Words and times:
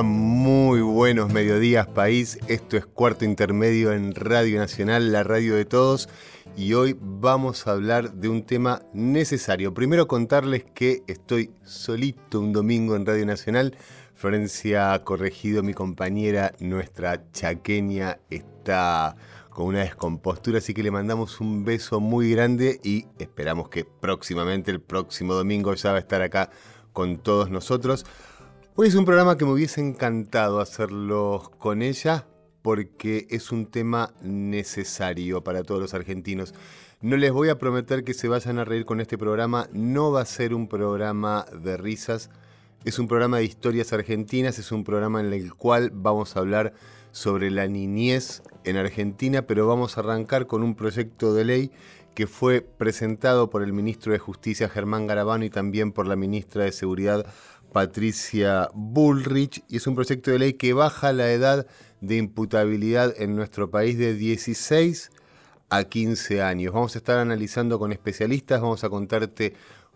Muy 0.00 0.80
buenos 0.80 1.30
mediodías, 1.34 1.86
país. 1.86 2.38
Esto 2.48 2.78
es 2.78 2.86
Cuarto 2.86 3.26
Intermedio 3.26 3.92
en 3.92 4.14
Radio 4.14 4.58
Nacional, 4.58 5.12
la 5.12 5.22
radio 5.22 5.54
de 5.54 5.66
todos. 5.66 6.08
Y 6.56 6.72
hoy 6.72 6.96
vamos 6.98 7.66
a 7.66 7.72
hablar 7.72 8.14
de 8.14 8.30
un 8.30 8.44
tema 8.44 8.80
necesario. 8.94 9.74
Primero 9.74 10.08
contarles 10.08 10.64
que 10.64 11.02
estoy 11.08 11.50
solito 11.64 12.40
un 12.40 12.54
domingo 12.54 12.96
en 12.96 13.04
Radio 13.04 13.26
Nacional. 13.26 13.76
Florencia 14.14 14.94
ha 14.94 15.04
corregido, 15.04 15.62
mi 15.62 15.74
compañera, 15.74 16.52
nuestra 16.58 17.30
chaqueña, 17.32 18.18
está 18.30 19.16
con 19.50 19.66
una 19.66 19.80
descompostura, 19.80 20.58
así 20.58 20.72
que 20.72 20.82
le 20.82 20.90
mandamos 20.90 21.38
un 21.38 21.64
beso 21.66 22.00
muy 22.00 22.30
grande 22.30 22.80
y 22.82 23.04
esperamos 23.18 23.68
que 23.68 23.84
próximamente, 23.84 24.70
el 24.70 24.80
próximo 24.80 25.34
domingo, 25.34 25.74
ya 25.74 25.90
va 25.90 25.96
a 25.98 26.00
estar 26.00 26.22
acá 26.22 26.48
con 26.94 27.18
todos 27.18 27.50
nosotros. 27.50 28.06
Hoy 28.74 28.88
es 28.88 28.94
un 28.94 29.04
programa 29.04 29.36
que 29.36 29.44
me 29.44 29.52
hubiese 29.52 29.82
encantado 29.82 30.58
hacerlo 30.58 31.52
con 31.58 31.82
ella 31.82 32.26
porque 32.62 33.26
es 33.28 33.52
un 33.52 33.66
tema 33.66 34.14
necesario 34.22 35.44
para 35.44 35.62
todos 35.62 35.78
los 35.78 35.92
argentinos. 35.92 36.54
No 37.02 37.18
les 37.18 37.32
voy 37.32 37.50
a 37.50 37.58
prometer 37.58 38.02
que 38.02 38.14
se 38.14 38.28
vayan 38.28 38.58
a 38.58 38.64
reír 38.64 38.86
con 38.86 39.02
este 39.02 39.18
programa, 39.18 39.68
no 39.74 40.10
va 40.10 40.22
a 40.22 40.24
ser 40.24 40.54
un 40.54 40.68
programa 40.68 41.44
de 41.52 41.76
risas, 41.76 42.30
es 42.86 42.98
un 42.98 43.08
programa 43.08 43.36
de 43.36 43.44
historias 43.44 43.92
argentinas, 43.92 44.58
es 44.58 44.72
un 44.72 44.84
programa 44.84 45.20
en 45.20 45.34
el 45.34 45.52
cual 45.52 45.90
vamos 45.92 46.34
a 46.34 46.40
hablar 46.40 46.72
sobre 47.10 47.50
la 47.50 47.66
niñez 47.66 48.42
en 48.64 48.78
Argentina, 48.78 49.42
pero 49.42 49.66
vamos 49.66 49.98
a 49.98 50.00
arrancar 50.00 50.46
con 50.46 50.62
un 50.62 50.76
proyecto 50.76 51.34
de 51.34 51.44
ley 51.44 51.72
que 52.14 52.26
fue 52.26 52.62
presentado 52.62 53.50
por 53.50 53.62
el 53.62 53.74
ministro 53.74 54.12
de 54.12 54.18
Justicia 54.18 54.70
Germán 54.70 55.06
Garabano 55.06 55.44
y 55.44 55.50
también 55.50 55.92
por 55.92 56.06
la 56.06 56.16
ministra 56.16 56.64
de 56.64 56.72
Seguridad 56.72 57.26
Patricia 57.72 58.68
Bullrich 58.74 59.64
y 59.68 59.76
es 59.76 59.86
un 59.86 59.94
proyecto 59.94 60.30
de 60.30 60.38
ley 60.38 60.52
que 60.54 60.72
baja 60.74 61.12
la 61.12 61.30
edad 61.32 61.66
de 62.00 62.16
imputabilidad 62.16 63.14
en 63.16 63.34
nuestro 63.34 63.70
país 63.70 63.96
de 63.96 64.14
16 64.14 65.10
a 65.70 65.84
15 65.84 66.42
años. 66.42 66.74
Vamos 66.74 66.94
a 66.94 66.98
estar 66.98 67.18
analizando 67.18 67.78
con 67.78 67.92
especialistas, 67.92 68.60
vamos 68.60 68.84
a 68.84 68.90
contarte 68.90 69.54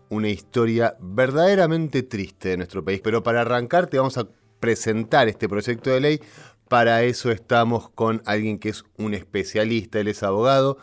una 0.09 0.29
historia 0.29 0.95
verdaderamente 0.99 2.01
triste 2.01 2.49
de 2.49 2.57
nuestro 2.57 2.83
país, 2.83 2.99
pero 3.03 3.21
para 3.21 3.41
arrancar 3.41 3.87
te 3.87 3.97
vamos 3.97 4.17
a 4.17 4.27
presentar 4.59 5.27
este 5.27 5.47
proyecto 5.47 5.91
de 5.91 5.99
ley. 5.99 6.21
Para 6.67 7.03
eso 7.03 7.31
estamos 7.31 7.89
con 7.89 8.21
alguien 8.25 8.57
que 8.57 8.69
es 8.69 8.83
un 8.97 9.13
especialista, 9.13 9.99
él 9.99 10.07
es 10.07 10.23
abogado, 10.23 10.77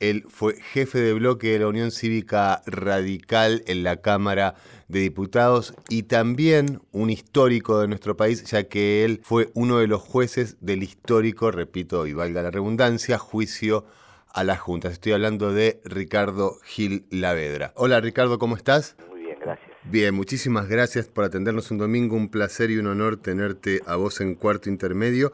él 0.00 0.24
fue 0.28 0.54
jefe 0.54 1.00
de 1.00 1.12
bloque 1.12 1.52
de 1.52 1.58
la 1.58 1.68
Unión 1.68 1.90
Cívica 1.90 2.62
Radical 2.66 3.62
en 3.66 3.82
la 3.82 3.98
Cámara 3.98 4.54
de 4.88 5.00
Diputados 5.00 5.74
y 5.88 6.04
también 6.04 6.80
un 6.92 7.10
histórico 7.10 7.80
de 7.80 7.88
nuestro 7.88 8.16
país, 8.16 8.44
ya 8.44 8.64
que 8.64 9.04
él 9.04 9.20
fue 9.22 9.50
uno 9.54 9.78
de 9.78 9.86
los 9.86 10.02
jueces 10.02 10.56
del 10.60 10.82
histórico, 10.82 11.50
repito 11.50 12.06
y 12.06 12.14
valga 12.14 12.42
la 12.42 12.50
redundancia, 12.50 13.18
juicio 13.18 13.84
a 14.32 14.44
las 14.44 14.58
juntas. 14.58 14.92
Estoy 14.92 15.12
hablando 15.12 15.52
de 15.52 15.80
Ricardo 15.84 16.56
Gil 16.64 17.06
Lavedra. 17.10 17.72
Hola 17.76 18.00
Ricardo, 18.00 18.38
¿cómo 18.38 18.56
estás? 18.56 18.96
Muy 19.10 19.20
bien, 19.20 19.38
gracias. 19.40 19.68
Bien, 19.84 20.14
muchísimas 20.14 20.68
gracias 20.68 21.08
por 21.08 21.24
atendernos 21.24 21.70
un 21.70 21.78
domingo. 21.78 22.16
Un 22.16 22.30
placer 22.30 22.70
y 22.70 22.78
un 22.78 22.86
honor 22.86 23.16
tenerte 23.16 23.80
a 23.86 23.96
vos 23.96 24.20
en 24.20 24.34
cuarto 24.34 24.68
intermedio. 24.68 25.32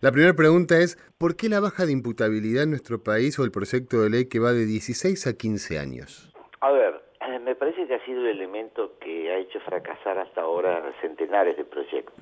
La 0.00 0.10
primera 0.10 0.34
pregunta 0.34 0.78
es, 0.80 0.98
¿por 1.18 1.36
qué 1.36 1.48
la 1.48 1.60
baja 1.60 1.86
de 1.86 1.92
imputabilidad 1.92 2.64
en 2.64 2.70
nuestro 2.70 3.04
país 3.04 3.38
o 3.38 3.44
el 3.44 3.52
proyecto 3.52 4.02
de 4.02 4.10
ley 4.10 4.24
que 4.26 4.40
va 4.40 4.52
de 4.52 4.66
16 4.66 5.28
a 5.28 5.34
15 5.34 5.78
años? 5.78 6.34
A 6.60 6.72
ver, 6.72 7.01
me 7.40 7.54
parece 7.54 7.86
que 7.86 7.94
ha 7.94 8.04
sido 8.04 8.20
el 8.20 8.28
elemento 8.28 8.92
que 9.00 9.30
ha 9.32 9.36
hecho 9.36 9.60
fracasar 9.60 10.18
hasta 10.18 10.42
ahora 10.42 10.82
centenares 11.00 11.56
de 11.56 11.64
proyectos. 11.64 12.14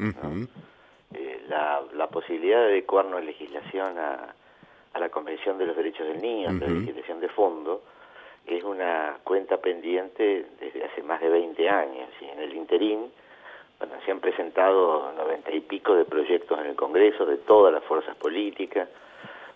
eh, 1.14 1.42
la, 1.48 1.82
la, 1.94 2.06
posibilidad 2.08 2.60
de 2.60 2.66
adecuarnos 2.66 3.24
legislación 3.24 3.98
a, 3.98 4.34
a, 4.92 4.98
la 4.98 5.08
Convención 5.08 5.58
de 5.58 5.66
los 5.66 5.76
Derechos 5.76 6.06
del 6.06 6.20
Niño, 6.20 6.50
uh 6.50 6.52
-huh. 6.52 6.60
la 6.60 6.68
legislación 6.68 7.20
de 7.20 7.28
fondo, 7.28 7.82
es 8.46 8.62
una 8.64 9.18
cuenta 9.24 9.56
pendiente 9.58 10.46
desde 10.60 10.84
hace 10.84 11.02
más 11.02 11.20
de 11.20 11.28
20 11.28 11.68
años. 11.68 12.08
Y 12.20 12.24
en 12.26 12.40
el 12.40 12.54
interín, 12.54 13.10
bueno, 13.78 13.94
se 14.04 14.10
han 14.10 14.20
presentado 14.20 15.12
noventa 15.16 15.50
y 15.52 15.60
pico 15.60 15.94
de 15.94 16.04
proyectos 16.04 16.58
en 16.60 16.66
el 16.66 16.76
Congreso 16.76 17.26
de 17.26 17.38
todas 17.38 17.72
las 17.72 17.82
fuerzas 17.84 18.16
políticas, 18.16 18.88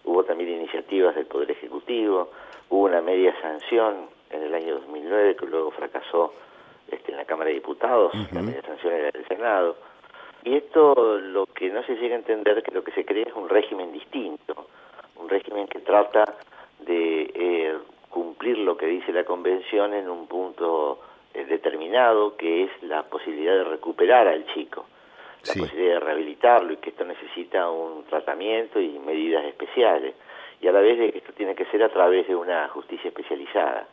hubo 0.05 0.25
también 0.25 0.50
iniciativas 0.50 1.15
del 1.15 1.26
Poder 1.26 1.50
Ejecutivo, 1.50 2.31
hubo 2.69 2.84
una 2.84 3.00
media 3.00 3.34
sanción 3.41 4.09
en 4.34 4.42
el 4.42 4.54
año 4.54 4.74
2009 4.74 5.36
que 5.36 5.46
luego 5.46 5.70
fracasó 5.70 6.34
este, 6.88 7.12
en 7.12 7.16
la 7.18 7.24
Cámara 7.24 7.48
de 7.48 7.54
Diputados, 7.54 8.12
uh 8.14 8.18
-huh. 8.18 8.54
la 8.54 8.62
sanción 8.62 8.92
era 8.92 9.10
del 9.10 9.26
Senado. 9.26 9.76
Y 10.44 10.56
esto 10.56 11.18
lo 11.20 11.46
que 11.46 11.70
no 11.70 11.82
se 11.84 11.94
llega 11.96 12.14
a 12.14 12.18
entender 12.18 12.62
que 12.62 12.72
lo 12.72 12.84
que 12.84 12.92
se 12.92 13.04
crea 13.04 13.24
es 13.24 13.34
un 13.34 13.48
régimen 13.48 13.92
distinto, 13.92 14.66
un 15.16 15.28
régimen 15.28 15.66
que 15.66 15.80
trata 15.80 16.36
de 16.80 17.30
eh, 17.34 17.78
cumplir 18.10 18.58
lo 18.58 18.76
que 18.76 18.86
dice 18.86 19.12
la 19.12 19.24
Convención 19.24 19.94
en 19.94 20.08
un 20.08 20.26
punto 20.26 21.00
eh, 21.32 21.44
determinado, 21.46 22.36
que 22.36 22.64
es 22.64 22.70
la 22.82 23.04
posibilidad 23.04 23.54
de 23.54 23.64
recuperar 23.64 24.28
al 24.28 24.44
chico, 24.52 24.84
la 25.46 25.52
sí. 25.52 25.60
posibilidad 25.60 25.94
de 25.94 26.00
rehabilitarlo 26.00 26.72
y 26.74 26.76
que 26.76 26.90
esto 26.90 27.04
necesita 27.04 27.70
un 27.70 28.04
tratamiento 28.04 28.78
y 28.80 28.98
medidas 28.98 29.44
especiales, 29.46 30.14
y 30.60 30.68
a 30.68 30.72
la 30.72 30.80
vez 30.80 30.98
de 30.98 31.10
que 31.10 31.18
esto 31.18 31.32
tiene 31.32 31.54
que 31.54 31.64
ser 31.66 31.82
a 31.82 31.88
través 31.88 32.28
de 32.28 32.36
una 32.36 32.68
justicia 32.68 33.08
especializada. 33.08 33.88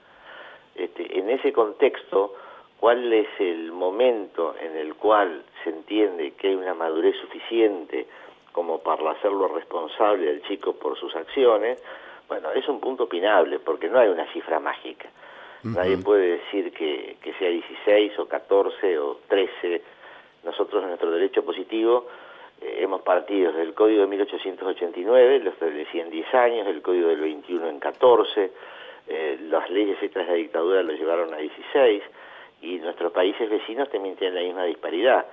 Este, 0.75 1.17
en 1.19 1.29
ese 1.29 1.51
contexto, 1.51 2.33
¿cuál 2.79 3.11
es 3.13 3.27
el 3.39 3.71
momento 3.71 4.55
en 4.59 4.77
el 4.77 4.95
cual 4.95 5.43
se 5.63 5.69
entiende 5.69 6.31
que 6.31 6.49
hay 6.49 6.55
una 6.55 6.73
madurez 6.73 7.15
suficiente 7.17 8.07
como 8.51 8.79
para 8.79 9.11
hacerlo 9.11 9.47
responsable 9.49 10.29
al 10.29 10.41
chico 10.43 10.73
por 10.73 10.97
sus 10.97 11.15
acciones? 11.15 11.81
Bueno, 12.27 12.51
es 12.51 12.67
un 12.67 12.79
punto 12.79 13.03
opinable, 13.03 13.59
porque 13.59 13.89
no 13.89 13.99
hay 13.99 14.09
una 14.09 14.25
cifra 14.31 14.59
mágica. 14.59 15.09
Uh 15.63 15.67
-huh. 15.67 15.75
Nadie 15.75 15.97
puede 15.97 16.37
decir 16.37 16.71
que, 16.71 17.17
que, 17.21 17.33
sea 17.33 17.49
16 17.49 18.17
o 18.19 18.27
14 18.27 18.99
o 18.99 19.19
13. 19.27 19.81
Nosotros 20.43 20.81
en 20.81 20.89
nuestro 20.89 21.11
derecho 21.11 21.43
positivo 21.43 22.07
eh, 22.61 22.79
hemos 22.81 23.01
partido 23.01 23.51
del 23.51 23.73
Código 23.73 24.01
de 24.01 24.07
1889, 24.07 25.39
lo 25.39 25.49
establecía 25.49 26.03
en 26.03 26.09
10 26.11 26.33
años, 26.33 26.67
el 26.67 26.81
Código 26.81 27.09
del 27.09 27.19
21 27.19 27.67
en 27.67 27.79
14, 27.79 28.51
eh, 29.13 29.37
las 29.49 29.69
leyes 29.69 30.01
extras 30.01 30.25
de 30.25 30.31
la 30.31 30.37
dictadura 30.37 30.83
lo 30.83 30.93
llevaron 30.93 31.33
a 31.33 31.37
16 31.37 32.01
y 32.61 32.77
nuestros 32.77 33.11
países 33.11 33.49
vecinos 33.49 33.89
también 33.89 34.15
tienen 34.15 34.35
la 34.35 34.41
misma 34.41 34.63
disparidad. 34.63 35.25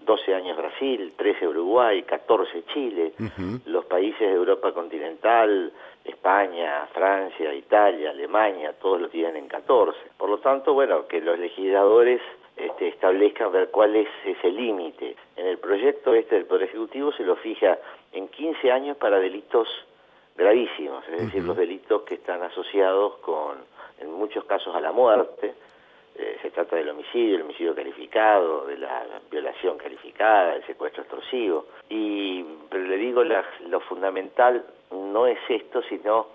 12 0.00 0.34
años 0.34 0.56
Brasil, 0.56 1.12
13 1.16 1.48
Uruguay, 1.48 2.02
14 2.02 2.64
Chile, 2.66 3.12
uh 3.18 3.22
-huh. 3.22 3.60
los 3.66 3.86
países 3.86 4.20
de 4.20 4.34
Europa 4.34 4.72
continental, 4.72 5.72
España, 6.04 6.86
Francia, 6.92 7.52
Italia, 7.54 8.10
Alemania, 8.10 8.72
todos 8.80 9.00
lo 9.00 9.08
tienen 9.08 9.36
en 9.36 9.48
14. 9.48 9.98
Por 10.16 10.28
lo 10.28 10.38
tanto, 10.38 10.74
bueno, 10.74 11.08
que 11.08 11.20
los 11.20 11.36
legisladores 11.38 12.20
este, 12.56 12.88
establezcan 12.88 13.50
ver 13.50 13.70
cuál 13.70 13.96
es 13.96 14.08
ese 14.24 14.52
límite. 14.52 15.16
En 15.36 15.46
el 15.46 15.58
proyecto 15.58 16.14
este 16.14 16.36
del 16.36 16.44
Poder 16.44 16.68
Ejecutivo 16.68 17.10
se 17.12 17.24
lo 17.24 17.34
fija 17.36 17.78
en 18.12 18.28
15 18.28 18.70
años 18.70 18.96
para 18.96 19.18
delitos 19.18 19.66
gravísimos, 20.36 21.04
es 21.04 21.10
uh 21.10 21.16
-huh. 21.16 21.24
decir, 21.26 21.44
los 21.44 21.56
delitos 21.56 22.02
que 22.02 22.14
están 22.14 22.42
asociados 22.42 23.16
con, 23.18 23.58
en 24.00 24.12
muchos 24.12 24.44
casos, 24.44 24.74
a 24.74 24.80
la 24.80 24.92
muerte, 24.92 25.54
eh, 26.16 26.38
se 26.42 26.50
trata 26.50 26.76
del 26.76 26.88
homicidio, 26.90 27.36
el 27.36 27.42
homicidio 27.42 27.74
calificado, 27.74 28.66
de 28.66 28.78
la 28.78 29.04
violación 29.30 29.76
calificada, 29.78 30.54
el 30.54 30.64
secuestro 30.64 31.02
extorsivo. 31.02 31.66
Y, 31.88 32.44
pero 32.70 32.84
le 32.84 32.96
digo, 32.96 33.24
la, 33.24 33.44
lo 33.68 33.80
fundamental 33.80 34.64
no 34.92 35.26
es 35.26 35.38
esto, 35.48 35.82
sino 35.82 36.28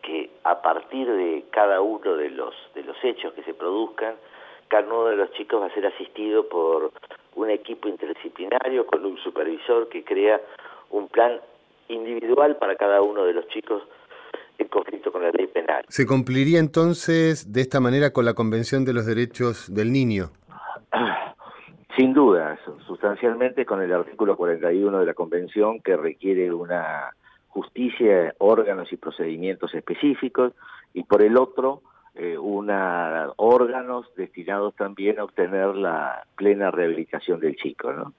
que 0.00 0.30
a 0.44 0.60
partir 0.62 1.10
de 1.10 1.44
cada 1.50 1.80
uno 1.82 2.16
de 2.16 2.30
los, 2.30 2.54
de 2.74 2.82
los 2.82 2.96
hechos 3.04 3.34
que 3.34 3.42
se 3.42 3.52
produzcan, 3.52 4.16
cada 4.68 4.86
uno 4.86 5.06
de 5.06 5.16
los 5.16 5.30
chicos 5.32 5.60
va 5.60 5.66
a 5.66 5.74
ser 5.74 5.86
asistido 5.86 6.48
por 6.48 6.90
un 7.34 7.50
equipo 7.50 7.88
interdisciplinario 7.88 8.86
con 8.86 9.04
un 9.04 9.18
supervisor 9.18 9.88
que 9.88 10.02
crea 10.02 10.40
un 10.90 11.08
plan 11.08 11.40
individual 11.88 12.56
para 12.56 12.76
cada 12.76 13.02
uno 13.02 13.24
de 13.24 13.32
los 13.34 13.46
chicos 13.48 13.82
en 14.58 14.68
conflicto 14.68 15.10
con 15.12 15.22
la 15.22 15.30
ley 15.30 15.46
penal. 15.46 15.84
¿Se 15.88 16.06
cumpliría 16.06 16.58
entonces 16.58 17.52
de 17.52 17.60
esta 17.60 17.80
manera 17.80 18.12
con 18.12 18.24
la 18.24 18.34
Convención 18.34 18.84
de 18.84 18.92
los 18.92 19.06
Derechos 19.06 19.72
del 19.72 19.92
Niño? 19.92 20.30
Sin 21.96 22.12
duda, 22.12 22.58
sustancialmente 22.86 23.64
con 23.64 23.80
el 23.80 23.92
artículo 23.92 24.36
41 24.36 24.98
de 24.98 25.06
la 25.06 25.14
Convención 25.14 25.80
que 25.80 25.96
requiere 25.96 26.52
una 26.52 27.14
justicia, 27.48 28.34
órganos 28.38 28.92
y 28.92 28.96
procedimientos 28.96 29.72
específicos, 29.74 30.52
y 30.92 31.04
por 31.04 31.22
el 31.22 31.36
otro, 31.36 31.82
eh, 32.16 32.36
una, 32.36 33.28
órganos 33.36 34.06
destinados 34.16 34.74
también 34.74 35.20
a 35.20 35.24
obtener 35.24 35.76
la 35.76 36.26
plena 36.36 36.72
rehabilitación 36.72 37.38
del 37.38 37.54
chico. 37.56 37.92
¿no? 37.92 38.12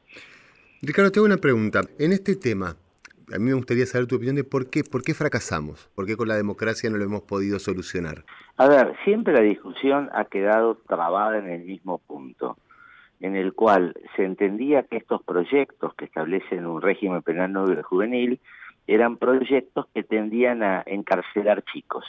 Ricardo, 0.81 1.12
tengo 1.12 1.25
una 1.25 1.38
pregunta. 1.38 1.81
En 2.00 2.13
este 2.13 2.35
tema, 2.38 2.75
a 3.33 3.39
mí 3.39 3.45
me 3.45 3.54
gustaría 3.54 3.86
saber 3.86 4.07
tu 4.07 4.16
opinión 4.16 4.36
de 4.36 4.44
por 4.44 4.69
qué, 4.69 4.83
por 4.83 5.04
qué 5.04 5.13
fracasamos, 5.13 5.89
por 5.95 6.06
qué 6.06 6.16
con 6.16 6.27
la 6.27 6.36
democracia 6.36 6.89
no 6.89 6.98
lo 6.98 7.06
hemos 7.06 7.22
podido 7.22 7.60
solucionar. 7.60 8.24
A 8.57 8.68
ver, 8.68 8.95
siempre 9.04 9.33
la 9.33 9.42
discusión 9.42 10.10
ha 10.13 10.25
quedado 10.25 10.75
trabada 10.88 11.39
en 11.39 11.50
el 11.50 11.63
mismo 11.63 11.98
punto, 12.00 12.57
en 13.19 13.36
el 13.36 13.54
cual 13.54 13.95
se 14.16 14.24
entendía 14.24 14.83
que 14.83 14.98
estos 14.98 15.24
proyectos 15.24 15.94
que 15.95 16.06
establecen 16.06 16.66
un 16.66 16.81
régimen 16.81 17.22
penal 17.22 17.51
no 17.51 17.66
juvenil 17.83 18.39
eran 18.88 19.18
proyectos 19.18 19.88
que 19.94 20.04
tendían 20.04 20.62
a 20.62 20.83
encarcelar 20.86 21.63
chicos. 21.63 22.06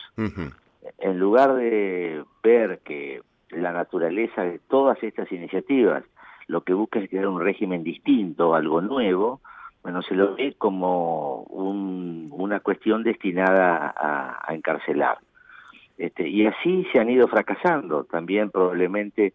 En 0.98 1.18
lugar 1.18 1.54
de 1.54 2.22
ver 2.42 2.80
que 2.84 3.22
la 3.50 3.72
naturaleza 3.72 4.42
de 4.42 4.58
todas 4.68 5.02
estas 5.02 5.30
iniciativas 5.32 6.04
lo 6.48 6.60
que 6.62 6.74
busca 6.74 7.00
es 7.00 7.08
crear 7.08 7.26
un 7.26 7.40
régimen 7.40 7.82
distinto, 7.82 8.54
algo 8.54 8.80
nuevo, 8.80 9.40
bueno, 9.86 10.02
se 10.02 10.16
lo 10.16 10.34
ve 10.34 10.56
como 10.58 11.42
una 11.44 12.58
cuestión 12.58 13.04
destinada 13.04 13.94
a, 13.96 14.52
encarcelar. 14.52 15.18
Este, 15.96 16.28
y 16.28 16.44
así 16.44 16.84
se 16.92 16.98
han 16.98 17.08
ido 17.08 17.28
fracasando. 17.28 18.02
También 18.02 18.50
probablemente 18.50 19.32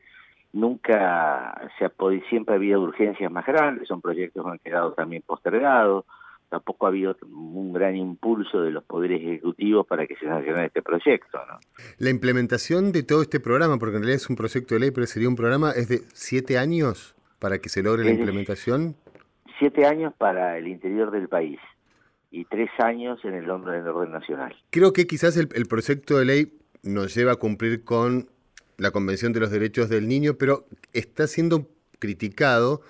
nunca 0.51 1.69
se 1.79 1.85
ha 1.85 1.89
podido, 1.89 2.25
siempre 2.27 2.53
ha 2.53 2.57
habido 2.57 2.81
urgencias 2.81 3.31
más 3.31 3.45
grandes, 3.45 3.87
son 3.87 4.01
proyectos 4.01 4.43
que 4.43 4.51
han 4.51 4.59
quedado 4.59 4.91
también 4.91 5.23
postergados, 5.25 6.03
tampoco 6.49 6.85
ha 6.85 6.89
habido 6.89 7.15
un 7.33 7.71
gran 7.71 7.95
impulso 7.95 8.61
de 8.61 8.71
los 8.71 8.83
poderes 8.83 9.21
ejecutivos 9.21 9.87
para 9.87 10.05
que 10.05 10.17
se 10.17 10.25
sancionara 10.25 10.65
este 10.65 10.81
proyecto. 10.81 11.39
¿no? 11.47 11.59
La 11.97 12.09
implementación 12.09 12.91
de 12.91 13.03
todo 13.03 13.21
este 13.21 13.39
programa, 13.39 13.79
porque 13.79 13.95
en 13.95 14.01
realidad 14.01 14.21
es 14.21 14.29
un 14.29 14.35
proyecto 14.35 14.73
de 14.73 14.81
ley, 14.81 14.91
pero 14.91 15.07
sería 15.07 15.29
un 15.29 15.37
programa, 15.37 15.71
¿es 15.71 15.87
de 15.87 16.01
siete 16.11 16.57
años 16.57 17.15
para 17.39 17.59
que 17.59 17.69
se 17.69 17.81
logre 17.81 18.03
la 18.03 18.11
implementación? 18.11 18.97
Siete 19.61 19.85
años 19.85 20.11
para 20.17 20.57
el 20.57 20.67
interior 20.67 21.11
del 21.11 21.29
país 21.29 21.59
y 22.31 22.45
tres 22.45 22.71
años 22.79 23.23
en 23.23 23.35
el 23.35 23.47
orden, 23.47 23.87
orden 23.87 24.11
nacional. 24.11 24.55
Creo 24.71 24.91
que 24.91 25.05
quizás 25.05 25.37
el, 25.37 25.67
proyecto 25.67 26.17
de 26.17 26.25
ley 26.25 26.53
nos 26.81 27.13
lleva 27.13 27.33
a 27.33 27.35
cumplir 27.35 27.83
con 27.83 28.27
la 28.77 28.89
Convención 28.89 29.33
de 29.33 29.39
los 29.39 29.51
Derechos 29.51 29.87
del 29.87 30.07
Niño, 30.07 30.33
pero 30.39 30.65
está 30.93 31.27
siendo 31.27 31.67
criticado 31.99 32.81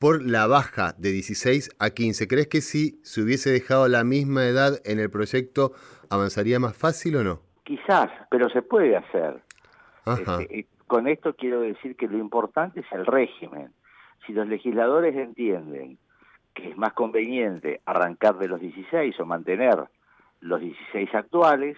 por 0.00 0.20
la 0.20 0.48
baja 0.48 0.94
de 0.98 1.12
16 1.12 1.76
a 1.78 1.90
15. 1.90 2.26
¿Crees 2.26 2.48
que 2.48 2.60
si 2.60 2.98
se 3.04 3.22
hubiese 3.22 3.50
dejado 3.50 3.86
la 3.86 4.02
misma 4.02 4.46
edad 4.46 4.80
en 4.84 4.98
el 4.98 5.10
proyecto 5.10 5.74
avanzaría 6.10 6.58
más 6.58 6.76
fácil 6.76 7.16
o 7.16 7.22
no? 7.22 7.40
Quizás, 7.62 8.08
pero 8.32 8.48
se 8.48 8.62
puede 8.62 8.96
hacer. 8.96 9.40
Este, 10.06 10.66
con 10.88 11.06
esto 11.06 11.36
quiero 11.36 11.60
decir 11.60 11.94
que 11.94 12.08
lo 12.08 12.18
importante 12.18 12.80
es 12.80 12.86
el 12.90 13.06
régimen. 13.06 13.70
Si 14.26 14.32
los 14.32 14.48
legisladores 14.48 15.14
entienden 15.14 15.98
que 16.56 16.70
es 16.70 16.76
más 16.76 16.94
conveniente 16.94 17.80
arrancar 17.84 18.38
de 18.38 18.48
los 18.48 18.60
16 18.60 19.20
o 19.20 19.26
mantener 19.26 19.76
los 20.40 20.60
16 20.60 21.14
actuales, 21.14 21.76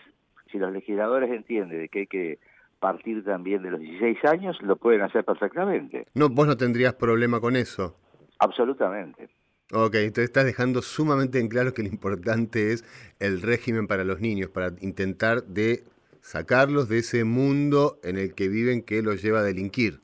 si 0.50 0.58
los 0.58 0.72
legisladores 0.72 1.30
entienden 1.30 1.80
de 1.80 1.88
que 1.88 2.00
hay 2.00 2.06
que 2.06 2.38
partir 2.78 3.24
también 3.24 3.62
de 3.62 3.72
los 3.72 3.80
16 3.80 4.24
años, 4.24 4.56
lo 4.62 4.76
pueden 4.76 5.02
hacer 5.02 5.24
perfectamente. 5.24 6.06
No, 6.14 6.28
vos 6.28 6.46
no 6.46 6.56
tendrías 6.56 6.94
problema 6.94 7.40
con 7.40 7.56
eso. 7.56 7.96
Absolutamente. 8.38 9.28
Ok, 9.72 9.96
entonces 9.96 10.24
estás 10.24 10.44
dejando 10.44 10.80
sumamente 10.80 11.40
en 11.40 11.48
claro 11.48 11.74
que 11.74 11.82
lo 11.82 11.88
importante 11.88 12.72
es 12.72 12.84
el 13.18 13.42
régimen 13.42 13.88
para 13.88 14.04
los 14.04 14.20
niños, 14.20 14.48
para 14.48 14.72
intentar 14.80 15.42
de 15.42 15.82
sacarlos 16.20 16.88
de 16.88 16.98
ese 16.98 17.24
mundo 17.24 17.98
en 18.04 18.16
el 18.16 18.34
que 18.34 18.48
viven 18.48 18.82
que 18.82 19.02
los 19.02 19.20
lleva 19.22 19.40
a 19.40 19.42
delinquir. 19.42 20.00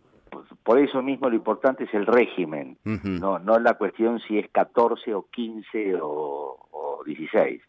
Por 0.65 0.79
eso 0.79 1.03
mismo 1.03 1.29
lo 1.29 1.37
importante 1.37 1.85
es 1.85 1.93
el 1.93 2.07
régimen, 2.07 2.79
no, 2.85 3.39
no 3.39 3.59
la 3.59 3.75
cuestión 3.75 4.19
si 4.21 4.39
es 4.39 4.49
14 4.51 5.15
o 5.15 5.27
15 5.31 5.99
o, 6.01 7.03
16. 7.05 7.61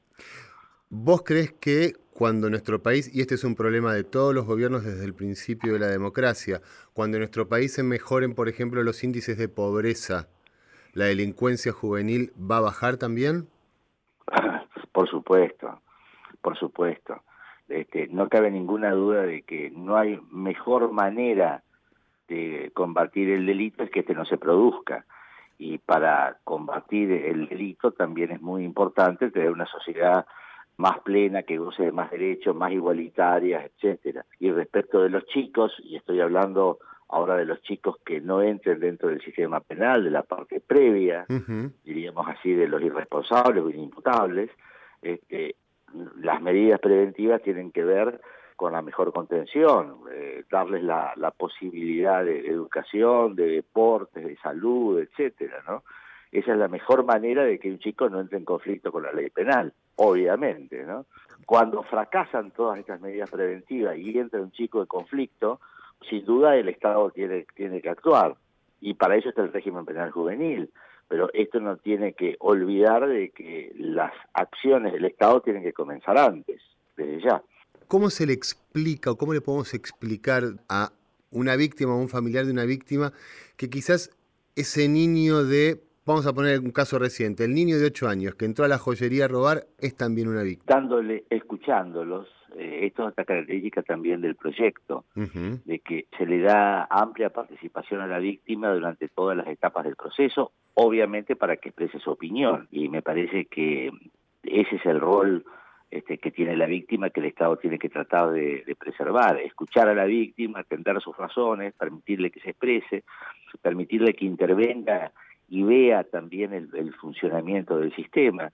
¿Vos 0.89 1.23
crees 1.25 1.51
que 1.51 1.95
cuando 2.13 2.49
nuestro 2.49 2.81
país, 2.81 3.13
y 3.13 3.19
este 3.19 3.35
es 3.35 3.43
un 3.43 3.55
problema 3.55 3.93
de 3.93 4.05
todos 4.05 4.33
los 4.33 4.45
gobiernos 4.45 4.85
desde 4.85 5.03
el 5.03 5.13
principio 5.13 5.73
de 5.73 5.79
la 5.79 5.87
democracia, 5.87 6.61
cuando 6.93 7.17
en 7.17 7.21
nuestro 7.23 7.49
país 7.49 7.73
se 7.73 7.83
mejoren, 7.83 8.33
por 8.33 8.47
ejemplo, 8.47 8.81
los 8.81 9.03
índices 9.03 9.37
de 9.37 9.49
pobreza, 9.49 10.29
la 10.93 11.05
delincuencia 11.05 11.73
juvenil 11.73 12.31
va 12.39 12.57
a 12.57 12.61
bajar 12.61 12.95
también? 12.95 13.49
Por 14.93 15.09
supuesto, 15.09 15.81
por 16.41 16.57
supuesto. 16.57 17.21
Este, 17.67 18.07
no 18.07 18.29
cabe 18.29 18.49
ninguna 18.49 18.91
duda 18.91 19.23
de 19.23 19.41
que 19.41 19.69
no 19.71 19.97
hay 19.97 20.17
mejor 20.31 20.93
manera 20.93 21.65
de 22.27 22.71
combatir 22.73 23.29
el 23.29 23.45
delito 23.45 23.83
es 23.83 23.89
que 23.89 24.01
este 24.01 24.13
no 24.13 24.25
se 24.25 24.37
produzca. 24.37 25.05
Y 25.57 25.77
para 25.77 26.37
combatir 26.43 27.11
el 27.11 27.47
delito 27.47 27.91
también 27.91 28.31
es 28.31 28.41
muy 28.41 28.63
importante 28.63 29.31
tener 29.31 29.51
una 29.51 29.65
sociedad 29.65 30.25
más 30.77 30.99
plena, 30.99 31.43
que 31.43 31.57
goce 31.57 31.83
de 31.83 31.91
más 31.91 32.11
derechos, 32.11 32.55
más 32.55 32.71
igualitarias, 32.71 33.65
etcétera. 33.65 34.25
Y 34.39 34.51
respecto 34.51 35.01
de 35.01 35.09
los 35.09 35.25
chicos, 35.27 35.73
y 35.83 35.95
estoy 35.95 36.19
hablando 36.19 36.79
ahora 37.07 37.35
de 37.37 37.45
los 37.45 37.61
chicos 37.61 37.97
que 38.05 38.19
no 38.19 38.41
entren 38.41 38.79
dentro 38.79 39.09
del 39.09 39.21
sistema 39.21 39.61
penal, 39.61 40.03
de 40.03 40.11
la 40.11 40.23
parte 40.23 40.59
previa, 40.59 41.25
diríamos 41.83 42.27
así, 42.27 42.53
de 42.53 42.67
los 42.67 42.81
irresponsables 42.81 43.63
o 43.63 43.69
inimputables, 43.69 44.49
este, 45.01 45.55
las 46.17 46.41
medidas 46.41 46.79
preventivas 46.79 47.41
tienen 47.41 47.71
que 47.71 47.83
ver 47.83 48.19
con 48.55 48.73
la 48.73 48.81
mejor 48.81 49.11
contención, 49.11 49.97
eh, 50.11 50.43
darles 50.49 50.83
la, 50.83 51.13
posibilidad 51.37 52.23
de 52.23 52.47
educación, 52.47 53.35
de 53.35 53.47
deportes, 53.47 54.25
de 54.25 54.37
salud, 54.37 54.99
etcétera, 54.99 55.63
¿no? 55.67 55.83
Esa 56.31 56.53
es 56.53 56.57
la 56.57 56.67
mejor 56.67 57.05
manera 57.05 57.43
de 57.43 57.59
que 57.59 57.69
un 57.69 57.79
chico 57.79 58.09
no 58.09 58.19
entre 58.19 58.37
en 58.37 58.45
conflicto 58.45 58.91
con 58.91 59.03
la 59.03 59.11
ley 59.11 59.29
penal, 59.29 59.73
obviamente, 59.95 60.85
¿no? 60.85 61.05
Cuando 61.45 61.83
fracasan 61.83 62.51
todas 62.51 62.79
estas 62.79 63.01
medidas 63.01 63.29
preventivas 63.29 63.97
y 63.97 64.17
entra 64.17 64.41
un 64.41 64.51
chico 64.51 64.81
en 64.81 64.87
conflicto, 64.87 65.59
sin 66.09 66.25
duda 66.25 66.55
el 66.55 66.69
Estado 66.69 67.09
tiene, 67.11 67.45
tiene 67.55 67.81
que 67.81 67.89
actuar. 67.89 68.35
Y 68.81 68.95
para 68.95 69.15
eso 69.15 69.29
está 69.29 69.43
el 69.43 69.53
régimen 69.53 69.85
penal 69.85 70.11
juvenil. 70.11 70.69
Pero 71.07 71.29
esto 71.33 71.59
no 71.59 71.77
tiene 71.77 72.13
que 72.13 72.35
olvidar 72.39 73.07
de 73.07 73.29
que 73.29 73.71
las 73.77 74.11
acciones 74.33 74.93
del 74.93 75.05
Estado 75.05 75.41
tienen 75.41 75.61
que 75.61 75.73
comenzar 75.73 76.17
antes, 76.17 76.61
desde 76.97 77.21
ya. 77.21 77.43
¿Cómo 77.95 78.09
se 78.09 78.27
le 78.27 78.33
explica 78.33 79.09
o 79.09 79.15
cómo 79.15 79.33
le 79.33 79.39
podemos 79.39 79.73
explicar 79.73 80.43
a 80.67 80.91
una 81.31 81.55
víctima 81.55 81.95
o 81.95 81.97
un 81.97 82.09
familiar 82.09 82.43
de 82.43 82.51
una 82.51 82.65
víctima 82.65 83.13
que 83.55 83.69
quizás 83.69 84.11
ese 84.57 84.89
niño 84.89 85.45
de, 85.45 85.81
vamos 86.05 86.27
a 86.27 86.33
poner 86.33 86.59
un 86.59 86.71
caso 86.71 86.99
reciente, 86.99 87.45
el 87.45 87.53
niño 87.53 87.79
de 87.79 87.85
8 87.85 88.09
años 88.09 88.35
que 88.35 88.43
entró 88.43 88.65
a 88.65 88.67
la 88.67 88.79
joyería 88.79 89.23
a 89.23 89.27
robar 89.29 89.67
es 89.79 89.95
también 89.95 90.27
una 90.27 90.43
víctima? 90.43 90.77
Dándole, 90.77 91.23
escuchándolos, 91.29 92.27
eh, 92.57 92.79
esto 92.81 93.03
es 93.03 93.13
otra 93.13 93.23
característica 93.23 93.81
también 93.81 94.19
del 94.19 94.35
proyecto, 94.35 95.05
de 95.15 95.79
que 95.79 96.07
se 96.17 96.25
le 96.25 96.41
da 96.41 96.87
amplia 96.89 97.29
participación 97.29 98.01
a 98.01 98.07
la 98.07 98.19
víctima 98.19 98.73
durante 98.73 99.07
todas 99.07 99.37
las 99.37 99.47
etapas 99.47 99.85
del 99.85 99.95
proceso, 99.95 100.51
obviamente 100.73 101.37
para 101.37 101.55
que 101.55 101.69
exprese 101.69 101.99
su 101.99 102.11
opinión. 102.11 102.67
Y 102.71 102.89
me 102.89 103.01
parece 103.01 103.45
que 103.45 103.89
ese 104.43 104.75
es 104.75 104.85
el 104.85 104.99
rol 104.99 105.45
este, 105.91 106.17
que 106.17 106.31
tiene 106.31 106.55
la 106.57 106.65
víctima 106.65 107.09
que 107.09 107.19
el 107.19 107.27
Estado 107.27 107.57
tiene 107.57 107.79
que 107.79 107.89
tratar 107.89 108.31
de, 108.31 108.75
preservar, 108.77 109.39
escuchar 109.39 109.87
a 109.87 109.93
la 109.93 110.05
víctima, 110.05 110.59
atender 110.59 110.99
sus 111.01 111.15
razones, 111.15 111.73
permitirle 111.73 112.31
que 112.31 112.39
se 112.41 112.51
exprese, 112.51 113.03
permitirle 113.61 114.13
que 114.13 114.25
intervenga 114.25 115.11
y 115.47 115.63
vea 115.63 116.03
también 116.03 116.53
el, 116.53 116.93
funcionamiento 116.95 117.77
del 117.77 117.95
sistema. 117.95 118.51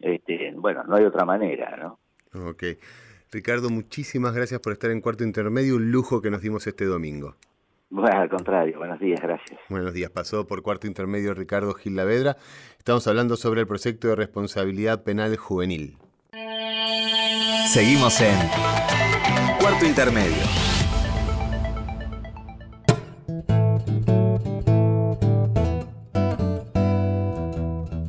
Este, 0.00 0.52
bueno, 0.56 0.84
no 0.84 0.96
hay 0.96 1.04
otra 1.04 1.24
manera, 1.24 1.76
¿no? 1.76 1.98
Ok. 2.48 2.64
Ricardo, 3.32 3.70
muchísimas 3.70 4.34
gracias 4.34 4.60
por 4.60 4.72
estar 4.72 4.90
en 4.90 5.00
Cuarto 5.00 5.24
Intermedio, 5.24 5.76
un 5.76 5.90
lujo 5.90 6.20
que 6.20 6.30
nos 6.30 6.42
dimos 6.42 6.66
este 6.66 6.84
domingo. 6.84 7.36
Bueno, 7.88 8.20
al 8.20 8.28
contrario, 8.28 8.78
buenos 8.78 8.98
días, 8.98 9.20
gracias. 9.20 9.60
Buenos 9.68 9.94
días, 9.94 10.10
pasó 10.10 10.46
por 10.46 10.62
Cuarto 10.62 10.86
Intermedio 10.86 11.34
Ricardo 11.34 11.72
Gil 11.74 11.96
Lavedra. 11.96 12.36
Estamos 12.78 13.06
hablando 13.06 13.36
sobre 13.36 13.60
el 13.60 13.66
proyecto 13.66 14.08
de 14.08 14.16
responsabilidad 14.16 15.04
penal 15.04 15.36
juvenil. 15.36 15.96
Seguimos 17.76 18.18
en 18.22 18.34
Cuarto 19.60 19.84
Intermedio. 19.84 20.32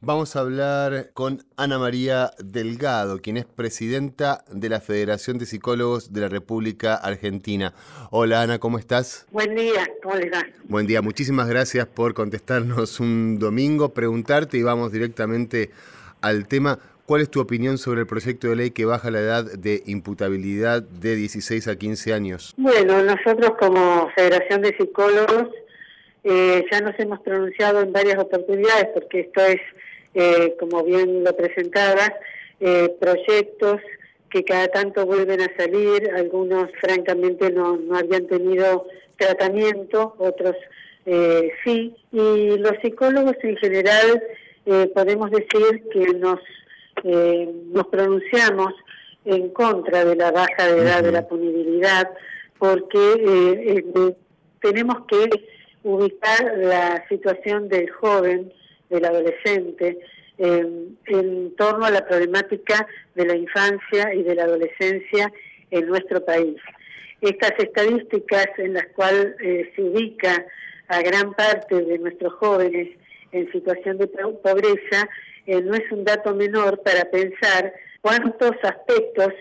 Vamos 0.01 0.37
a 0.37 0.39
hablar 0.39 1.11
con 1.13 1.43
Ana 1.57 1.79
María 1.79 2.31
Delgado, 2.39 3.19
quien 3.21 3.35
es 3.35 3.43
presidenta 3.43 4.45
de 4.49 4.69
la 4.69 4.79
Federación 4.79 5.37
de 5.37 5.45
Psicólogos 5.45 6.13
de 6.13 6.21
la 6.21 6.29
República 6.29 6.95
Argentina. 6.95 7.73
Hola 8.09 8.43
Ana, 8.43 8.59
¿cómo 8.59 8.79
estás? 8.79 9.25
Buen 9.31 9.53
día, 9.53 9.85
¿cómo 10.01 10.15
le 10.15 10.29
va? 10.29 10.45
Buen 10.63 10.87
día, 10.87 11.01
muchísimas 11.01 11.49
gracias 11.49 11.87
por 11.87 12.13
contestarnos 12.13 13.01
un 13.01 13.37
domingo, 13.37 13.93
preguntarte 13.93 14.57
y 14.57 14.63
vamos 14.63 14.93
directamente 14.93 15.71
al 16.21 16.47
tema. 16.47 16.79
¿Cuál 17.07 17.21
es 17.21 17.31
tu 17.31 17.39
opinión 17.39 17.77
sobre 17.77 18.01
el 18.01 18.07
proyecto 18.07 18.49
de 18.49 18.57
ley 18.57 18.71
que 18.71 18.83
baja 18.83 19.09
la 19.09 19.21
edad 19.21 19.45
de 19.45 19.81
imputabilidad 19.85 20.81
de 20.83 21.15
16 21.15 21.69
a 21.69 21.77
15 21.77 22.13
años? 22.13 22.53
Bueno, 22.57 23.01
nosotros 23.01 23.51
como 23.57 24.09
Federación 24.13 24.61
de 24.61 24.75
Psicólogos 24.77 25.47
eh, 26.25 26.65
ya 26.69 26.81
nos 26.81 26.99
hemos 26.99 27.21
pronunciado 27.21 27.79
en 27.79 27.93
varias 27.93 28.17
oportunidades 28.17 28.89
porque 28.93 29.21
esto 29.21 29.39
es, 29.39 29.61
eh, 30.15 30.55
como 30.59 30.83
bien 30.83 31.23
lo 31.23 31.33
presentabas, 31.33 32.11
eh, 32.59 32.93
proyectos 32.99 33.79
que 34.29 34.43
cada 34.43 34.67
tanto 34.67 35.05
vuelven 35.05 35.39
a 35.39 35.51
salir, 35.57 36.11
algunos 36.13 36.69
francamente 36.81 37.49
no, 37.51 37.77
no 37.77 37.97
habían 37.97 38.27
tenido 38.27 38.85
tratamiento, 39.15 40.13
otros 40.17 40.57
eh, 41.05 41.53
sí, 41.63 41.95
y 42.11 42.57
los 42.57 42.73
psicólogos 42.81 43.37
en 43.43 43.55
general 43.55 44.21
eh, 44.65 44.91
podemos 44.93 45.31
decir 45.31 45.83
que 45.93 46.13
nos, 46.15 46.41
eh, 47.03 47.49
nos 47.67 47.87
pronunciamos 47.87 48.73
en 49.25 49.49
contra 49.49 50.05
de 50.05 50.15
la 50.15 50.31
baja 50.31 50.71
de 50.71 50.81
edad 50.81 51.03
de 51.03 51.11
la 51.11 51.27
punibilidad, 51.27 52.09
porque 52.57 53.83
tenemos 54.61 55.05
que 55.07 55.29
ubicar 55.83 56.57
la 56.57 57.05
situación 57.09 57.67
del 57.67 57.89
joven, 57.91 58.53
del 58.89 59.05
adolescente, 59.05 59.99
en 60.37 61.55
torno 61.57 61.85
a 61.85 61.91
la 61.91 62.05
problemática 62.05 62.87
de 63.15 63.25
la 63.25 63.35
infancia 63.35 64.13
y 64.13 64.23
de 64.23 64.35
la 64.35 64.43
adolescencia 64.43 65.31
en 65.71 65.87
nuestro 65.87 66.23
país. 66.23 66.57
Estas 67.21 67.53
estadísticas 67.57 68.47
en 68.57 68.73
las 68.73 68.87
cuales 68.87 69.35
eh, 69.41 69.71
se 69.75 69.81
ubica 69.81 70.45
a 70.87 71.01
gran 71.01 71.33
parte 71.33 71.81
de 71.81 71.97
nuestros 71.97 72.33
jóvenes 72.33 72.89
en 73.31 73.51
situación 73.51 73.97
de 73.97 74.07
pobreza 74.07 75.09
eh, 75.47 75.61
no 75.61 75.73
es 75.75 75.91
un 75.91 76.03
dato 76.03 76.35
menor 76.35 76.81
para 76.83 77.09
pensar 77.09 77.73
cuántos 78.01 78.51
aspectos 78.63 79.33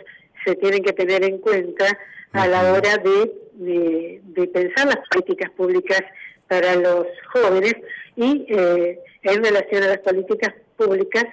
se 0.44 0.54
tienen 0.56 0.82
que 0.82 0.92
tener 0.92 1.24
en 1.24 1.38
cuenta 1.38 1.98
a 2.32 2.46
la 2.46 2.72
hora 2.72 2.96
de, 2.98 4.20
de, 4.22 4.46
pensar 4.48 4.86
las 4.86 4.98
políticas 5.10 5.50
públicas 5.50 6.02
para 6.48 6.76
los 6.76 7.06
jóvenes 7.32 7.74
y 8.16 8.46
eh, 8.48 9.00
en 9.22 9.44
relación 9.44 9.82
a 9.82 9.88
las 9.88 9.98
políticas 9.98 10.54
públicas 10.76 11.24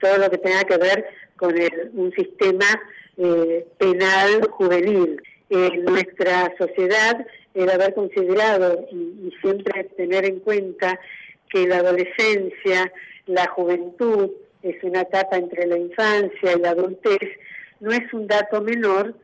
todo 0.00 0.18
lo 0.18 0.30
que 0.30 0.38
tenga 0.38 0.64
que 0.64 0.76
ver 0.78 1.06
con 1.36 1.54
un 1.94 2.12
sistema 2.12 2.66
eh, 3.16 3.66
penal 3.78 4.48
juvenil. 4.50 5.22
En 5.50 5.84
nuestra 5.84 6.52
sociedad, 6.56 7.26
el 7.54 7.68
haber 7.68 7.92
considerado 7.94 8.86
y, 8.90 9.30
siempre 9.42 9.84
tener 9.96 10.24
en 10.24 10.40
cuenta 10.40 10.98
que 11.50 11.66
la 11.66 11.78
adolescencia, 11.78 12.90
la 13.26 13.46
juventud, 13.48 14.30
es 14.62 14.82
una 14.82 15.02
etapa 15.02 15.36
entre 15.36 15.66
la 15.66 15.78
infancia 15.78 16.52
y 16.56 16.60
la 16.60 16.70
adultez, 16.70 17.20
no 17.80 17.90
es 17.90 18.12
un 18.12 18.26
dato 18.26 18.60
menor, 18.60 19.14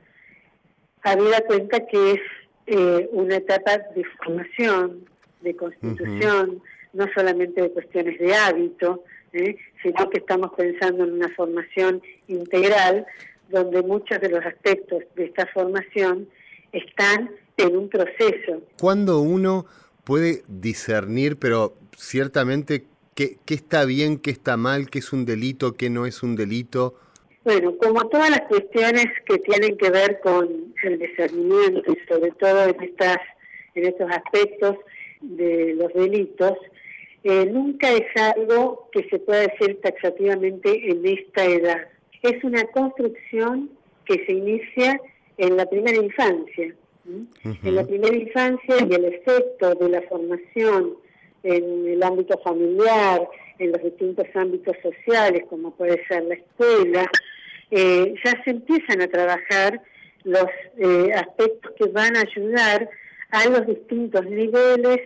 habida 1.03 1.41
cuenta 1.43 1.87
que 1.87 2.13
es 2.13 2.21
eh, 2.67 3.09
una 3.13 3.37
etapa 3.37 3.79
de 3.95 4.05
formación, 4.19 5.05
de 5.41 5.55
constitución, 5.55 6.61
no 6.93 7.07
solamente 7.15 7.63
de 7.63 7.71
cuestiones 7.71 8.19
de 8.19 8.35
hábito, 8.35 9.05
¿eh? 9.33 9.57
sino 9.83 10.11
que 10.11 10.19
estamos 10.19 10.51
pensando 10.57 11.05
en 11.05 11.13
una 11.13 11.29
formación 11.31 12.03
integral 12.27 13.07
donde 13.49 13.83
muchos 13.83 14.21
de 14.21 14.29
los 14.29 14.45
aspectos 14.45 15.05
de 15.15 15.25
esta 15.25 15.47
formación 15.47 16.29
están 16.73 17.31
en 17.57 17.77
un 17.77 17.89
proceso. 17.89 18.63
¿Cuándo 18.79 19.21
uno 19.21 19.67
puede 20.05 20.43
discernir, 20.49 21.39
pero 21.39 21.75
ciertamente, 21.97 22.85
qué, 23.19 23.37
qué 23.45 23.55
está 23.55 23.85
bien, 23.85 24.19
qué 24.19 24.31
está 24.31 24.57
mal, 24.57 24.89
qué 24.91 25.01
es 25.01 25.13
un 25.13 25.25
delito, 25.25 25.75
qué 25.77 25.91
no 25.91 26.07
es 26.07 26.23
un 26.23 26.37
delito? 26.37 26.95
Bueno, 27.43 27.77
como 27.79 28.09
todas 28.09 28.31
las 28.31 28.43
cuestiones 28.43 29.07
que 29.27 29.39
tienen 29.39 29.77
que 29.77 29.91
ver 29.91 30.21
con 30.21 30.73
el 30.85 30.99
discernimiento 31.01 31.93
y 31.93 31.99
sobre 32.09 32.31
todo 32.33 32.69
en, 32.69 32.81
estas, 32.81 33.19
en 33.75 33.87
estos 33.87 34.09
aspectos 34.09 34.77
de 35.21 35.75
los 35.75 35.93
delitos, 35.95 36.53
eh, 37.25 37.47
nunca 37.47 37.91
es 37.91 38.07
algo 38.23 38.89
que 38.93 39.03
se 39.09 39.19
pueda 39.19 39.41
decir 39.41 39.81
taxativamente 39.83 40.89
en 40.89 41.05
esta 41.05 41.45
edad. 41.45 41.89
Es 42.23 42.45
una 42.45 42.63
construcción 42.67 43.69
que 44.05 44.25
se 44.27 44.33
inicia 44.33 45.01
en 45.39 45.57
la 45.57 45.67
primera 45.67 45.97
infancia. 45.97 46.73
En 47.65 47.75
la 47.75 47.85
primera 47.85 48.15
infancia 48.15 48.77
y 48.89 48.95
el 48.95 49.07
efecto 49.07 49.75
de 49.75 49.89
la 49.89 50.03
formación 50.03 50.99
en 51.43 51.89
el 51.89 52.03
ámbito 52.03 52.39
familiar, 52.43 53.29
en 53.59 53.73
los 53.73 53.83
distintos 53.83 54.27
ámbitos 54.35 54.77
sociales, 54.83 55.45
como 55.49 55.73
puede 55.73 56.05
ser 56.07 56.25
la 56.25 56.35
escuela, 56.35 57.11
eh, 57.71 58.15
ya 58.25 58.43
se 58.45 58.51
empiezan 58.51 59.03
a 59.03 59.09
trabajar 59.09 59.81
los 60.25 60.47
eh, 60.77 61.13
aspectos 61.15 61.73
que 61.79 61.87
van 61.89 62.17
a 62.17 62.21
ayudar 62.21 62.89
a 63.31 63.49
los 63.49 63.67
distintos 63.67 64.25
niveles 64.27 64.99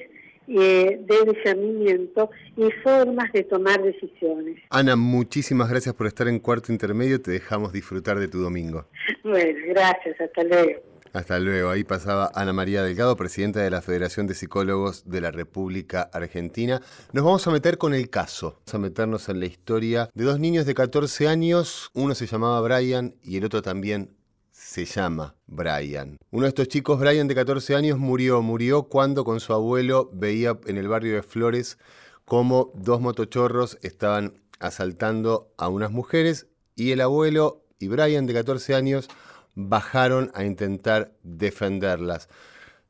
eh, 0.48 0.98
de 1.00 1.32
discernimiento 1.32 2.30
y 2.56 2.70
formas 2.82 3.32
de 3.32 3.44
tomar 3.44 3.82
decisiones. 3.82 4.58
Ana, 4.70 4.96
muchísimas 4.96 5.70
gracias 5.70 5.94
por 5.94 6.06
estar 6.06 6.28
en 6.28 6.40
Cuarto 6.40 6.72
Intermedio. 6.72 7.20
Te 7.20 7.30
dejamos 7.30 7.72
disfrutar 7.72 8.18
de 8.18 8.28
tu 8.28 8.38
domingo. 8.38 8.86
Bueno, 9.22 9.58
gracias. 9.68 10.20
Hasta 10.20 10.42
luego. 10.44 10.91
Hasta 11.12 11.38
luego. 11.38 11.68
Ahí 11.70 11.84
pasaba 11.84 12.30
Ana 12.34 12.54
María 12.54 12.82
Delgado, 12.82 13.16
presidenta 13.16 13.60
de 13.60 13.70
la 13.70 13.82
Federación 13.82 14.26
de 14.26 14.34
Psicólogos 14.34 15.02
de 15.04 15.20
la 15.20 15.30
República 15.30 16.08
Argentina. 16.10 16.80
Nos 17.12 17.24
vamos 17.24 17.46
a 17.46 17.50
meter 17.50 17.76
con 17.76 17.92
el 17.92 18.08
caso. 18.08 18.60
Vamos 18.60 18.74
a 18.74 18.78
meternos 18.78 19.28
en 19.28 19.40
la 19.40 19.46
historia 19.46 20.10
de 20.14 20.24
dos 20.24 20.40
niños 20.40 20.64
de 20.64 20.74
14 20.74 21.28
años. 21.28 21.90
Uno 21.92 22.14
se 22.14 22.26
llamaba 22.26 22.62
Brian 22.62 23.14
y 23.22 23.36
el 23.36 23.44
otro 23.44 23.60
también 23.60 24.16
se 24.52 24.86
llama 24.86 25.34
Brian. 25.46 26.18
Uno 26.30 26.44
de 26.44 26.48
estos 26.48 26.68
chicos, 26.68 26.98
Brian 26.98 27.28
de 27.28 27.34
14 27.34 27.76
años, 27.76 27.98
murió. 27.98 28.40
Murió 28.40 28.84
cuando 28.84 29.22
con 29.24 29.40
su 29.40 29.52
abuelo 29.52 30.08
veía 30.14 30.58
en 30.64 30.78
el 30.78 30.88
barrio 30.88 31.14
de 31.14 31.22
Flores 31.22 31.76
cómo 32.24 32.72
dos 32.74 33.02
motochorros 33.02 33.76
estaban 33.82 34.40
asaltando 34.60 35.52
a 35.58 35.68
unas 35.68 35.90
mujeres 35.90 36.46
y 36.74 36.92
el 36.92 37.02
abuelo 37.02 37.66
y 37.78 37.88
Brian 37.88 38.26
de 38.26 38.32
14 38.32 38.74
años 38.74 39.08
bajaron 39.54 40.30
a 40.34 40.44
intentar 40.44 41.12
defenderlas. 41.22 42.28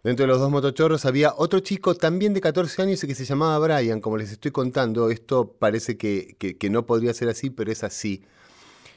Dentro 0.03 0.25
de 0.25 0.29
los 0.29 0.41
dos 0.41 0.51
motochorros 0.51 1.05
había 1.05 1.33
otro 1.37 1.61
chico 1.61 1.95
también 1.95 2.35
de 2.35 2.41
14 2.41 2.83
años 2.83 3.05
y 3.05 3.07
que 3.07 3.15
se 3.15 3.25
llamaba 3.25 3.59
Brian, 3.59 4.01
como 4.01 4.17
les 4.17 4.33
estoy 4.33 4.51
contando. 4.51 5.11
Esto 5.11 5.53
parece 5.53 5.97
que, 5.97 6.37
que 6.37 6.71
no 6.71 6.87
podría 6.87 7.15
ser 7.15 7.29
así, 7.29 7.51
pero 7.51 7.71
es 7.71 7.85
así. 7.85 8.25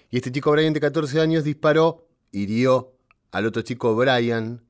Y 0.10 0.17
este 0.17 0.31
chico 0.31 0.51
Brian 0.51 0.74
de 0.74 0.79
14 0.79 1.22
años 1.22 1.43
disparó 1.43 2.07
hirió 2.31 2.93
al 3.31 3.45
otro 3.45 3.62
chico 3.62 3.95
Brian 3.95 4.62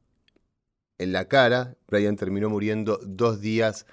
en 0.98 1.12
la 1.12 1.28
cara. 1.28 1.76
Brian 1.88 2.16
terminó 2.16 2.50
muriendo 2.50 3.00
dos 3.04 3.42
días 3.42 3.86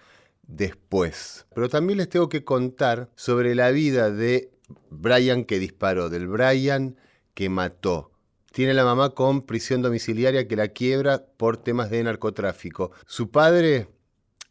después. 0.42 1.46
Pero 1.54 1.68
también 1.68 1.98
les 1.98 2.08
tengo 2.08 2.28
que 2.28 2.44
contar 2.44 3.10
sobre 3.16 3.54
la 3.54 3.70
vida 3.70 4.10
de 4.10 4.50
Brian 4.90 5.44
que 5.44 5.58
disparó, 5.58 6.10
del 6.10 6.28
Brian 6.28 6.96
que 7.34 7.48
mató. 7.48 8.11
Tiene 8.52 8.74
la 8.74 8.84
mamá 8.84 9.10
con 9.10 9.42
prisión 9.42 9.80
domiciliaria 9.80 10.46
que 10.46 10.56
la 10.56 10.68
quiebra 10.68 11.24
por 11.38 11.56
temas 11.56 11.90
de 11.90 12.02
narcotráfico. 12.02 12.92
Su 13.06 13.30
padre 13.30 13.88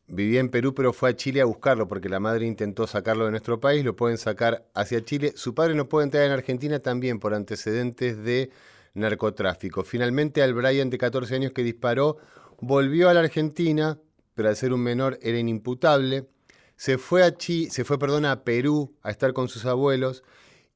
vivía 0.08 0.39
en 0.39 0.50
Perú 0.50 0.74
pero 0.74 0.91
fue 0.91 1.12
a 1.12 1.15
Chile 1.15 1.39
a 1.39 1.46
buscarlo 1.46 1.88
porque 1.88 2.10
la 2.10 2.20
madre 2.20 2.48
intentó 2.48 2.88
sacarlo 2.88 3.25
de 3.25 3.31
nuestro 3.31 3.60
país, 3.60 3.86
lo 3.86 3.96
pueden 3.96 4.17
sacar 4.17 4.65
hacia 4.74 5.05
Chile. 5.05 5.34
Su 5.36 5.53
padre 5.53 5.75
no 5.75 5.88
puede 5.88 6.05
entrar 6.05 6.25
en 6.25 6.31
Argentina 6.31 6.79
también 6.79 7.20
por 7.20 7.36
antecedentes 7.36 8.17
de 8.24 8.50
narcotráfico. 8.96 9.84
Finalmente 9.84 10.41
al 10.41 10.55
Brian 10.55 10.89
de 10.89 10.98
14 10.98 11.36
años 11.36 11.51
que 11.51 11.63
disparó 11.63 12.17
volvió 12.60 13.08
a 13.08 13.13
la 13.13 13.20
Argentina, 13.20 14.00
pero 14.34 14.50
al 14.50 14.55
ser 14.55 14.74
un 14.74 14.81
menor 14.81 15.20
era 15.22 15.38
inimputable. 15.38 16.27
Se 16.75 16.98
fue 16.98 17.22
a 17.24 17.36
Chi, 17.36 17.70
se 17.70 17.84
fue, 17.84 17.98
a 18.27 18.43
Perú 18.43 18.96
a 19.03 19.12
estar 19.12 19.34
con 19.34 19.48
sus 19.48 19.65
abuelos 19.65 20.24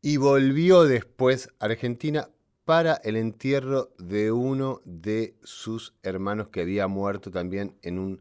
y 0.03 0.17
volvió 0.17 0.83
después 0.83 1.49
a 1.59 1.65
Argentina 1.65 2.29
para 2.65 2.95
el 3.03 3.15
entierro 3.15 3.93
de 3.99 4.31
uno 4.31 4.81
de 4.85 5.35
sus 5.43 5.93
hermanos 6.01 6.47
que 6.49 6.61
había 6.61 6.87
muerto 6.87 7.29
también 7.29 7.77
en 7.83 7.99
un 7.99 8.19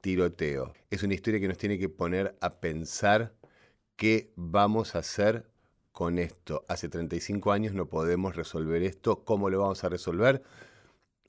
tiroteo. 0.00 0.74
Es 0.90 1.04
una 1.04 1.14
historia 1.14 1.40
que 1.40 1.48
nos 1.48 1.58
tiene 1.58 1.78
que 1.78 1.88
poner 1.88 2.36
a 2.40 2.56
pensar 2.56 3.32
qué 3.96 4.32
vamos 4.34 4.96
a 4.96 4.98
hacer 4.98 5.48
con 5.92 6.18
esto. 6.18 6.64
Hace 6.68 6.88
35 6.88 7.52
años 7.52 7.72
no 7.72 7.86
podemos 7.86 8.34
resolver 8.34 8.82
esto. 8.82 9.24
¿Cómo 9.24 9.48
lo 9.48 9.60
vamos 9.60 9.84
a 9.84 9.88
resolver? 9.88 10.42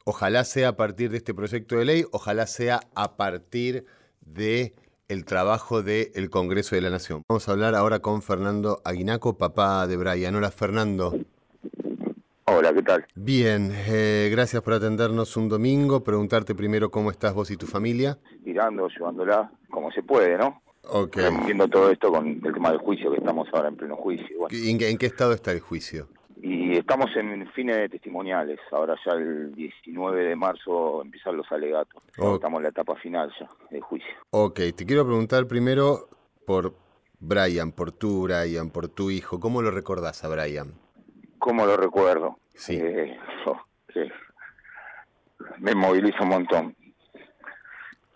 Ojalá 0.03 0.43
sea 0.43 0.69
a 0.69 0.75
partir 0.75 1.12
de 1.12 1.17
este 1.17 1.36
proyecto 1.36 1.77
de 1.77 1.86
ley, 1.86 2.05
ojalá 2.12 2.48
sea 2.48 2.81
a 2.95 3.15
partir 3.15 3.86
de 4.22 4.75
el 5.07 5.25
trabajo 5.25 5.84
del 5.84 6.29
Congreso 6.31 6.75
de 6.75 6.81
la 6.81 6.89
Nación. 6.89 7.22
Vamos 7.29 7.48
a 7.48 7.51
hablar 7.51 7.75
ahora 7.75 8.00
con 8.00 8.24
Fernando 8.24 8.81
Aguinaco, 8.84 9.38
papá 9.38 9.86
de 9.86 9.98
Brian. 9.98 10.36
Hola 10.36 10.50
Fernando. 10.50 11.15
Hola, 12.56 12.74
¿qué 12.74 12.82
tal? 12.84 13.06
Bien, 13.16 13.72
eh, 13.74 14.30
gracias 14.32 14.62
por 14.62 14.74
atendernos 14.74 15.36
un 15.38 15.50
domingo. 15.50 16.04
Preguntarte 16.04 16.56
primero 16.56 16.90
cómo 16.90 17.12
estás 17.12 17.34
vos 17.34 17.52
y 17.52 17.58
tu 17.58 17.66
familia. 17.68 18.18
Tirando, 18.44 18.88
llevándola 18.88 19.52
como 19.70 19.92
se 19.92 20.02
puede, 20.04 20.38
¿no? 20.38 20.62
Ok. 20.84 21.18
Viendo 21.46 21.68
todo 21.68 21.90
esto 21.92 22.12
con 22.12 22.28
el 22.28 22.54
tema 22.54 22.70
del 22.70 22.80
juicio, 22.80 23.12
que 23.12 23.18
estamos 23.18 23.48
ahora 23.54 23.70
en 23.70 23.76
pleno 23.76 23.96
juicio. 23.98 24.38
Bueno. 24.40 24.58
¿En, 24.58 24.78
qué- 24.78 24.90
en 24.90 24.98
qué 24.98 25.06
estado 25.08 25.34
está 25.34 25.52
el 25.52 25.60
juicio? 25.60 26.08
Y 26.42 26.78
estamos 26.78 27.08
en 27.16 27.48
fines 27.52 27.76
de 27.78 27.90
testimoniales. 27.90 28.60
Ahora 28.72 28.96
ya 29.06 29.14
el 29.14 29.54
19 29.56 30.24
de 30.26 30.36
marzo 30.36 31.02
empiezan 31.02 31.38
los 31.38 31.52
alegatos. 31.52 32.04
Estamos 32.08 32.58
en 32.60 32.64
la 32.64 32.70
etapa 32.70 32.96
final 32.98 33.32
ya 33.40 33.50
del 33.72 33.82
juicio. 33.82 34.10
Ok, 34.30 34.60
te 34.76 34.86
quiero 34.86 35.06
preguntar 35.06 35.48
primero 35.48 36.08
por 36.46 36.74
Brian, 37.20 37.72
por 37.72 37.92
tú, 37.92 38.24
Brian, 38.24 38.70
por 38.70 38.88
tu 38.88 39.10
hijo. 39.10 39.40
¿Cómo 39.40 39.62
lo 39.62 39.72
recordás 39.72 40.24
a 40.24 40.28
Brian? 40.30 40.74
¿Cómo 41.46 41.64
lo 41.68 41.78
recuerdo? 41.78 42.40
Sí. 42.56 42.75
Eh, 42.82 43.20
oh. 43.46 43.62
Me 45.60 45.75
moviliza 45.75 46.24
un 46.24 46.30
montón. 46.30 46.75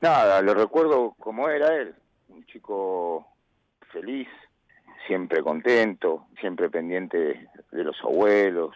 Nada, 0.01 0.41
lo 0.41 0.55
recuerdo 0.55 1.13
como 1.19 1.48
era 1.48 1.75
él. 1.75 1.93
Un 2.29 2.43
chico 2.48 3.27
feliz, 3.93 4.27
siempre 5.05 5.43
contento, 5.43 6.25
siempre 6.41 6.71
pendiente 6.71 7.17
de, 7.19 7.48
de 7.71 7.83
los 7.83 7.95
abuelos, 8.01 8.75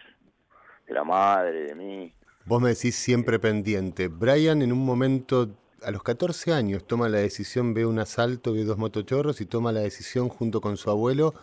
de 0.86 0.94
la 0.94 1.02
madre, 1.02 1.64
de 1.64 1.74
mí. 1.74 2.14
Vos 2.44 2.62
me 2.62 2.68
decís 2.68 2.94
siempre 2.94 3.40
pendiente. 3.40 4.06
Brian 4.06 4.62
en 4.62 4.70
un 4.70 4.86
momento, 4.86 5.48
a 5.82 5.90
los 5.90 6.04
14 6.04 6.52
años, 6.52 6.86
toma 6.86 7.08
la 7.08 7.18
decisión, 7.18 7.74
ve 7.74 7.86
un 7.86 7.98
asalto, 7.98 8.52
ve 8.52 8.62
dos 8.62 8.78
motochorros 8.78 9.40
y 9.40 9.46
toma 9.46 9.72
la 9.72 9.80
decisión 9.80 10.28
junto 10.28 10.60
con 10.60 10.76
su 10.76 10.90
abuelo 10.90 11.34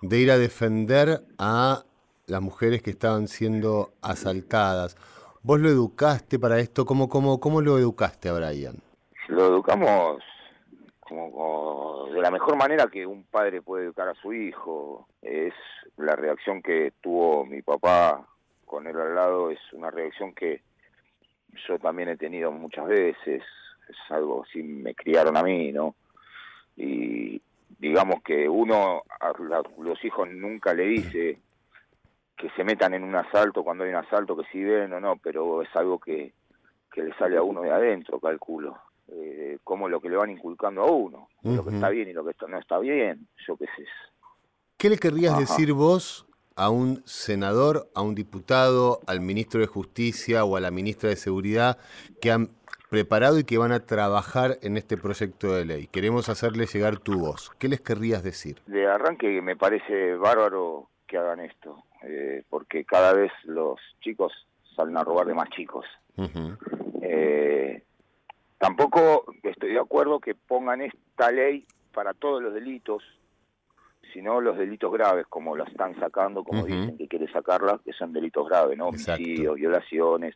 de 0.00 0.18
ir 0.20 0.30
a 0.30 0.38
defender 0.38 1.20
a 1.36 1.84
las 2.30 2.40
mujeres 2.40 2.82
que 2.82 2.90
estaban 2.90 3.28
siendo 3.28 3.92
asaltadas. 4.02 4.96
¿Vos 5.42 5.58
lo 5.60 5.68
educaste 5.68 6.38
para 6.38 6.58
esto? 6.60 6.84
¿Cómo, 6.84 7.08
cómo, 7.08 7.40
cómo 7.40 7.60
lo 7.60 7.78
educaste 7.78 8.28
a 8.28 8.34
Brian? 8.34 8.76
Lo 9.28 9.46
educamos 9.46 10.22
como, 11.00 12.08
de 12.12 12.20
la 12.20 12.30
mejor 12.30 12.56
manera 12.56 12.86
que 12.86 13.04
un 13.04 13.24
padre 13.24 13.62
puede 13.62 13.84
educar 13.84 14.08
a 14.08 14.14
su 14.14 14.32
hijo. 14.32 15.08
Es 15.22 15.54
la 15.96 16.14
reacción 16.14 16.62
que 16.62 16.92
tuvo 17.00 17.44
mi 17.44 17.62
papá 17.62 18.26
con 18.64 18.86
él 18.86 18.96
al 18.98 19.14
lado, 19.14 19.50
es 19.50 19.58
una 19.72 19.90
reacción 19.90 20.32
que 20.32 20.62
yo 21.68 21.78
también 21.80 22.10
he 22.10 22.16
tenido 22.16 22.52
muchas 22.52 22.86
veces. 22.86 23.42
Es 23.88 23.96
algo 24.10 24.44
así, 24.44 24.62
me 24.62 24.94
criaron 24.94 25.36
a 25.36 25.42
mí, 25.42 25.72
¿no? 25.72 25.96
Y 26.76 27.42
digamos 27.80 28.22
que 28.22 28.48
uno 28.48 29.02
a 29.20 29.32
los 29.78 30.04
hijos 30.04 30.28
nunca 30.30 30.72
le 30.74 30.84
dice 30.84 31.38
que 32.40 32.48
se 32.56 32.64
metan 32.64 32.94
en 32.94 33.04
un 33.04 33.14
asalto 33.14 33.62
cuando 33.62 33.84
hay 33.84 33.90
un 33.90 33.96
asalto, 33.96 34.34
que 34.36 34.44
si 34.50 34.64
ven 34.64 34.92
o 34.94 35.00
no, 35.00 35.16
pero 35.16 35.60
es 35.60 35.68
algo 35.76 35.98
que, 35.98 36.32
que 36.90 37.02
le 37.02 37.14
sale 37.16 37.36
a 37.36 37.42
uno 37.42 37.60
de 37.60 37.70
adentro, 37.70 38.18
calculo. 38.18 38.78
Eh, 39.08 39.58
como 39.64 39.88
lo 39.88 40.00
que 40.00 40.08
le 40.08 40.16
van 40.16 40.30
inculcando 40.30 40.82
a 40.82 40.90
uno, 40.90 41.28
lo 41.42 41.64
que 41.64 41.74
está 41.74 41.88
bien 41.88 42.08
y 42.08 42.12
lo 42.12 42.24
que 42.24 42.32
no 42.48 42.58
está 42.58 42.78
bien, 42.78 43.26
yo 43.46 43.56
qué 43.56 43.66
sé. 43.76 43.84
¿Qué 44.78 44.88
le 44.88 44.98
querrías 44.98 45.32
Ajá. 45.32 45.40
decir 45.40 45.72
vos 45.72 46.26
a 46.54 46.70
un 46.70 47.02
senador, 47.04 47.90
a 47.94 48.02
un 48.02 48.14
diputado, 48.14 49.00
al 49.06 49.20
ministro 49.20 49.60
de 49.60 49.66
Justicia 49.66 50.44
o 50.44 50.56
a 50.56 50.60
la 50.60 50.70
ministra 50.70 51.10
de 51.10 51.16
Seguridad 51.16 51.78
que 52.20 52.30
han 52.30 52.50
preparado 52.88 53.38
y 53.38 53.44
que 53.44 53.58
van 53.58 53.72
a 53.72 53.80
trabajar 53.80 54.58
en 54.62 54.76
este 54.76 54.96
proyecto 54.96 55.52
de 55.54 55.64
ley? 55.64 55.88
Queremos 55.88 56.28
hacerle 56.28 56.66
llegar 56.66 56.98
tu 56.98 57.18
voz. 57.18 57.50
¿Qué 57.58 57.68
les 57.68 57.80
querrías 57.80 58.22
decir? 58.22 58.62
De 58.66 58.86
arranque 58.86 59.42
me 59.42 59.56
parece 59.56 60.14
bárbaro 60.14 60.88
que 61.08 61.18
hagan 61.18 61.40
esto, 61.40 61.82
eh, 62.02 62.42
porque 62.48 62.84
cada 62.84 63.12
vez 63.12 63.32
los 63.44 63.78
chicos 64.00 64.32
salen 64.74 64.96
a 64.96 65.04
robar 65.04 65.26
de 65.26 65.34
más 65.34 65.48
chicos. 65.50 65.86
Eh, 67.02 67.82
tampoco 68.58 69.24
estoy 69.42 69.72
de 69.72 69.80
acuerdo 69.80 70.20
que 70.20 70.34
pongan 70.34 70.82
esta 70.82 71.30
ley 71.30 71.66
para 71.92 72.14
todos 72.14 72.42
los 72.42 72.54
delitos, 72.54 73.02
sino 74.12 74.40
los 74.40 74.56
delitos 74.56 74.92
graves, 74.92 75.26
como 75.28 75.56
la 75.56 75.64
están 75.64 75.98
sacando, 75.98 76.44
como 76.44 76.64
dicen 76.64 76.96
que 76.96 77.08
quiere 77.08 77.30
sacarla, 77.32 77.80
que 77.84 77.92
son 77.92 78.12
delitos 78.12 78.48
graves, 78.48 78.76
¿no? 78.76 78.88
Homicidios, 78.88 79.56
violaciones, 79.56 80.34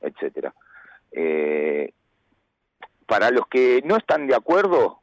etcétera. 0.00 0.54
Eh, 1.10 1.92
para 3.06 3.30
los 3.30 3.46
que 3.48 3.82
no 3.84 3.96
están 3.96 4.26
de 4.26 4.34
acuerdo, 4.34 5.00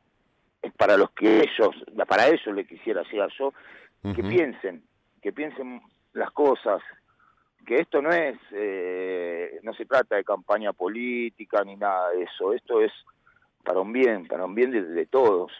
es 0.61 0.73
para 0.73 0.97
los 0.97 1.11
que 1.11 1.41
ellos, 1.41 1.75
para 2.07 2.27
ellos 2.27 2.53
le 2.53 2.65
quisiera 2.65 3.03
decir 3.03 3.21
yo, 3.37 3.53
que 4.15 4.23
piensen, 4.23 4.83
que 5.21 5.31
piensen 5.33 5.81
las 6.13 6.31
cosas, 6.31 6.81
que 7.65 7.75
esto 7.75 8.01
no 8.01 8.09
es, 8.11 8.37
eh, 8.51 9.59
no 9.63 9.73
se 9.73 9.85
trata 9.85 10.15
de 10.15 10.23
campaña 10.23 10.73
política 10.73 11.63
ni 11.63 11.75
nada 11.75 12.09
de 12.11 12.23
eso, 12.23 12.53
esto 12.53 12.81
es 12.81 12.91
para 13.63 13.79
un 13.81 13.91
bien, 13.91 14.27
para 14.27 14.45
un 14.45 14.55
bien 14.55 14.71
de, 14.71 14.81
de 14.81 15.05
todos, 15.05 15.51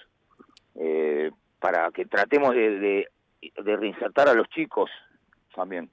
eh, 0.76 1.32
para 1.60 1.92
que 1.92 2.06
tratemos 2.06 2.56
de, 2.56 2.80
de, 2.80 3.08
de 3.64 3.78
reinsertar 3.78 4.30
a 4.30 4.34
los 4.34 4.48
chicos 4.50 4.90
también, 5.54 5.90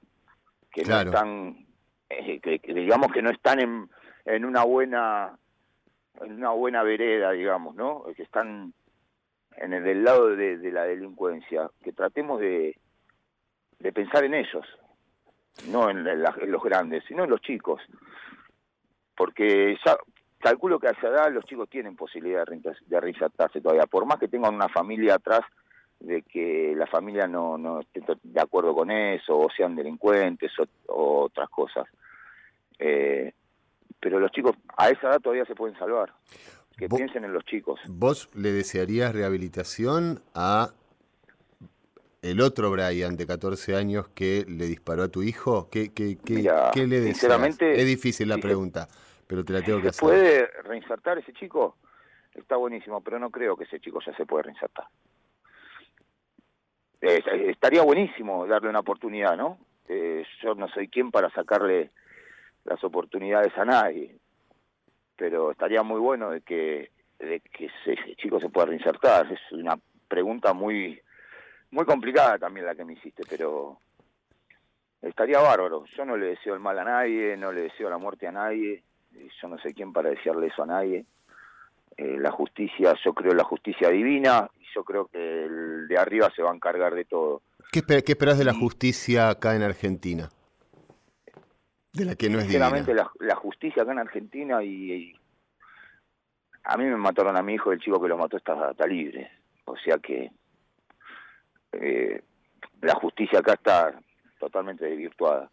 que 0.71 0.83
Claro. 0.83 1.11
no 1.11 1.17
están, 1.17 1.65
eh, 2.09 2.39
que, 2.39 2.59
que 2.59 2.73
digamos 2.73 3.11
que 3.11 3.21
no 3.21 3.29
están 3.29 3.59
en, 3.59 3.89
en 4.25 4.45
una 4.45 4.63
buena 4.63 5.37
en 6.21 6.31
una 6.33 6.49
buena 6.49 6.81
vereda, 6.81 7.31
digamos, 7.31 7.75
¿no? 7.75 8.03
Que 8.15 8.23
están 8.23 8.73
en 9.57 9.73
el 9.73 9.83
del 9.83 10.03
lado 10.03 10.35
de, 10.35 10.57
de 10.57 10.71
la 10.71 10.83
delincuencia, 10.85 11.69
que 11.83 11.93
tratemos 11.93 12.39
de, 12.39 12.75
de 13.79 13.91
pensar 13.91 14.23
en 14.23 14.33
ellos, 14.33 14.65
no 15.69 15.89
en, 15.89 16.03
la- 16.03 16.35
en 16.41 16.51
los 16.51 16.63
grandes, 16.63 17.03
sino 17.07 17.23
en 17.23 17.29
los 17.29 17.41
chicos, 17.41 17.81
porque 19.15 19.77
ya 19.85 19.97
calculo 20.39 20.79
que 20.79 20.87
a 20.87 20.91
esa 20.91 21.07
edad 21.07 21.31
los 21.31 21.45
chicos 21.45 21.69
tienen 21.69 21.95
posibilidad 21.95 22.45
de 22.45 22.99
reinsertarse 23.01 23.61
todavía, 23.61 23.85
por 23.87 24.05
más 24.05 24.19
que 24.19 24.27
tengan 24.27 24.55
una 24.55 24.69
familia 24.69 25.15
atrás 25.15 25.41
de 25.99 26.21
que 26.21 26.73
la 26.75 26.85
familia 26.85 27.27
no, 27.27 27.57
no 27.57 27.79
esté 27.79 28.03
de 28.21 28.39
acuerdo 28.41 28.75
con 28.75 28.91
eso, 28.91 29.37
o 29.37 29.47
sean 29.55 29.75
delincuentes 29.75 30.51
o, 30.59 30.65
o 30.93 31.21
otras 31.25 31.49
cosas. 31.49 31.87
Eh, 32.77 33.33
pero 33.99 34.19
los 34.19 34.31
chicos 34.31 34.55
a 34.77 34.89
esa 34.89 35.07
edad 35.09 35.19
todavía 35.19 35.45
se 35.45 35.55
pueden 35.55 35.75
salvar. 35.79 36.13
Que 36.77 36.87
piensen 36.87 37.23
en 37.23 37.33
los 37.33 37.43
chicos. 37.45 37.79
¿Vos 37.87 38.29
le 38.35 38.51
desearías 38.51 39.11
rehabilitación 39.15 40.21
a 40.35 40.69
el 42.27 42.41
otro 42.41 42.69
Brian 42.71 43.15
de 43.17 43.25
14 43.25 43.75
años 43.75 44.07
que 44.09 44.45
le 44.47 44.65
disparó 44.65 45.03
a 45.03 45.07
tu 45.09 45.23
hijo? 45.23 45.69
¿Qué, 45.69 45.91
qué, 45.93 46.17
qué, 46.23 46.33
Mira, 46.35 46.71
qué 46.73 46.85
le 46.87 46.99
deseas? 46.99 47.17
sinceramente, 47.17 47.79
Es 47.79 47.85
difícil 47.85 48.29
la 48.29 48.37
pregunta, 48.37 48.87
pero 49.27 49.43
te 49.43 49.53
la 49.53 49.61
tengo 49.61 49.77
que 49.79 49.83
¿Se 49.85 49.89
hacer. 49.89 49.99
puede 50.01 50.47
reinsertar 50.63 51.17
ese 51.17 51.33
chico? 51.33 51.77
Está 52.33 52.55
buenísimo, 52.55 53.01
pero 53.01 53.17
no 53.19 53.31
creo 53.31 53.55
que 53.57 53.63
ese 53.63 53.79
chico 53.79 53.99
ya 54.05 54.15
se 54.15 54.25
puede 54.25 54.43
reinsertar. 54.43 54.85
Eh, 57.01 57.23
estaría 57.49 57.81
buenísimo 57.83 58.45
darle 58.47 58.69
una 58.69 58.79
oportunidad, 58.79 59.37
¿no? 59.37 59.59
Eh, 59.87 60.25
yo 60.43 60.55
no 60.55 60.67
soy 60.69 60.87
quien 60.87 61.11
para 61.11 61.29
sacarle 61.31 61.91
las 62.65 62.83
oportunidades 62.83 63.55
a 63.57 63.65
nadie, 63.65 64.15
pero 65.15 65.51
estaría 65.51 65.83
muy 65.83 65.99
bueno 65.99 66.31
de 66.31 66.41
que, 66.41 66.91
de 67.19 67.39
que 67.39 67.65
ese 67.65 68.15
chico 68.17 68.39
se 68.39 68.49
pueda 68.49 68.67
reinsertar. 68.67 69.31
Es 69.31 69.39
una 69.51 69.79
pregunta 70.07 70.53
muy, 70.53 70.99
muy 71.71 71.85
complicada 71.85 72.37
también 72.37 72.65
la 72.65 72.75
que 72.75 72.85
me 72.85 72.93
hiciste, 72.93 73.23
pero 73.29 73.79
estaría 75.01 75.39
bárbaro. 75.39 75.85
Yo 75.95 76.05
no 76.05 76.17
le 76.17 76.27
deseo 76.27 76.53
el 76.53 76.59
mal 76.59 76.77
a 76.79 76.83
nadie, 76.83 77.35
no 77.37 77.51
le 77.51 77.61
deseo 77.61 77.89
la 77.89 77.97
muerte 77.97 78.27
a 78.27 78.31
nadie, 78.31 78.83
yo 79.41 79.47
no 79.47 79.57
sé 79.59 79.73
quién 79.73 79.93
para 79.93 80.09
desearle 80.09 80.47
eso 80.47 80.63
a 80.63 80.67
nadie. 80.67 81.05
Eh, 81.97 82.17
la 82.19 82.31
justicia, 82.31 82.93
yo 83.03 83.13
creo 83.13 83.31
en 83.31 83.37
la 83.37 83.43
justicia 83.43 83.89
divina, 83.89 84.49
y 84.59 84.65
yo 84.75 84.83
creo 84.83 85.07
que 85.07 85.45
el 85.45 85.87
de 85.87 85.97
arriba 85.97 86.31
se 86.35 86.43
va 86.43 86.51
a 86.51 86.55
encargar 86.55 86.93
de 86.93 87.05
todo. 87.05 87.41
¿Qué, 87.71 87.79
esper- 87.83 88.03
qué 88.03 88.11
esperás 88.11 88.37
de 88.37 88.45
la 88.45 88.53
justicia 88.53 89.29
acá 89.29 89.55
en 89.55 89.63
Argentina? 89.63 90.29
De 91.93 92.05
la 92.05 92.15
que 92.15 92.29
no 92.29 92.37
es 92.39 92.47
divina. 92.47 92.69
Sinceramente, 92.69 92.93
la, 92.93 93.11
la 93.27 93.35
justicia 93.35 93.81
acá 93.81 93.91
en 93.93 93.99
Argentina 93.99 94.63
y, 94.63 94.93
y 94.93 95.13
a 96.63 96.77
mí 96.77 96.83
me 96.85 96.95
mataron 96.97 97.35
a 97.35 97.41
mi 97.41 97.55
hijo, 97.55 97.71
el 97.71 97.79
chico 97.79 97.99
que 97.99 98.07
lo 98.07 98.17
mató 98.17 98.37
está, 98.37 98.69
está 98.71 98.85
libre. 98.85 99.31
O 99.65 99.75
sea 99.77 99.97
que 99.97 100.29
eh, 101.81 102.21
la 102.81 102.95
justicia 102.95 103.39
acá 103.39 103.53
está 103.53 103.99
totalmente 104.39 104.85
desvirtuada. 104.85 105.49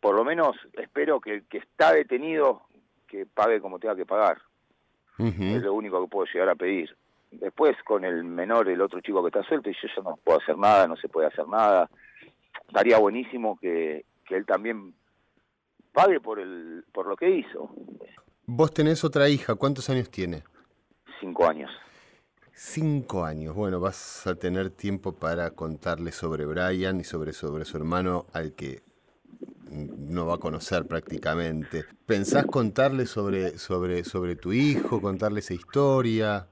Por 0.00 0.14
lo 0.14 0.24
menos 0.24 0.56
espero 0.74 1.20
que 1.20 1.34
el 1.34 1.44
que 1.44 1.58
está 1.58 1.92
detenido 1.92 2.62
que 3.06 3.26
pague 3.26 3.60
como 3.60 3.78
tenga 3.78 3.96
que 3.96 4.06
pagar. 4.06 4.38
Es 5.18 5.62
lo 5.62 5.74
único 5.74 6.02
que 6.02 6.10
puedo 6.10 6.26
llegar 6.32 6.48
a 6.48 6.56
pedir. 6.56 6.96
Después 7.30 7.76
con 7.84 8.04
el 8.04 8.24
menor, 8.24 8.68
el 8.68 8.80
otro 8.80 9.00
chico 9.00 9.22
que 9.22 9.28
está 9.28 9.42
suelto, 9.44 9.70
y 9.70 9.74
yo 9.74 9.88
ya 9.94 10.02
no 10.02 10.16
puedo 10.16 10.40
hacer 10.40 10.58
nada, 10.58 10.88
no 10.88 10.96
se 10.96 11.08
puede 11.08 11.28
hacer 11.28 11.46
nada. 11.46 11.88
Estaría 12.66 12.98
buenísimo 12.98 13.56
que, 13.60 14.04
que 14.26 14.36
él 14.36 14.44
también 14.44 14.94
pague 15.92 16.18
por 16.18 16.40
el 16.40 16.84
por 16.92 17.06
lo 17.06 17.16
que 17.16 17.30
hizo. 17.30 17.70
Vos 18.46 18.74
tenés 18.74 19.04
otra 19.04 19.28
hija, 19.28 19.54
¿cuántos 19.54 19.88
años 19.90 20.10
tiene? 20.10 20.42
Cinco 21.20 21.46
años. 21.46 21.70
Cinco 22.54 23.24
años. 23.24 23.54
Bueno, 23.54 23.80
vas 23.80 24.26
a 24.26 24.34
tener 24.34 24.70
tiempo 24.70 25.14
para 25.14 25.50
contarle 25.50 26.12
sobre 26.12 26.44
Brian 26.44 27.00
y 27.00 27.04
sobre, 27.04 27.32
sobre 27.32 27.64
su 27.64 27.76
hermano 27.76 28.26
al 28.32 28.54
que 28.54 28.82
no 29.72 30.26
va 30.26 30.34
a 30.34 30.38
conocer 30.38 30.86
prácticamente. 30.86 31.84
¿Pensás 32.06 32.46
contarle 32.46 33.06
sobre, 33.06 33.58
sobre, 33.58 34.04
sobre 34.04 34.36
tu 34.36 34.52
hijo, 34.52 35.00
contarle 35.00 35.40
esa 35.40 35.54
historia? 35.54 36.46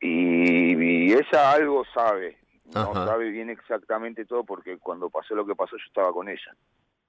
Y, 0.00 1.12
ella 1.12 1.52
algo 1.52 1.84
sabe, 1.92 2.38
no 2.74 2.94
sabe 2.94 3.30
bien 3.30 3.50
exactamente 3.50 4.24
todo 4.24 4.44
porque 4.44 4.78
cuando 4.78 5.10
pasó 5.10 5.34
lo 5.34 5.44
que 5.44 5.54
pasó 5.54 5.76
yo 5.76 5.84
estaba 5.86 6.12
con 6.12 6.28
ella 6.28 6.56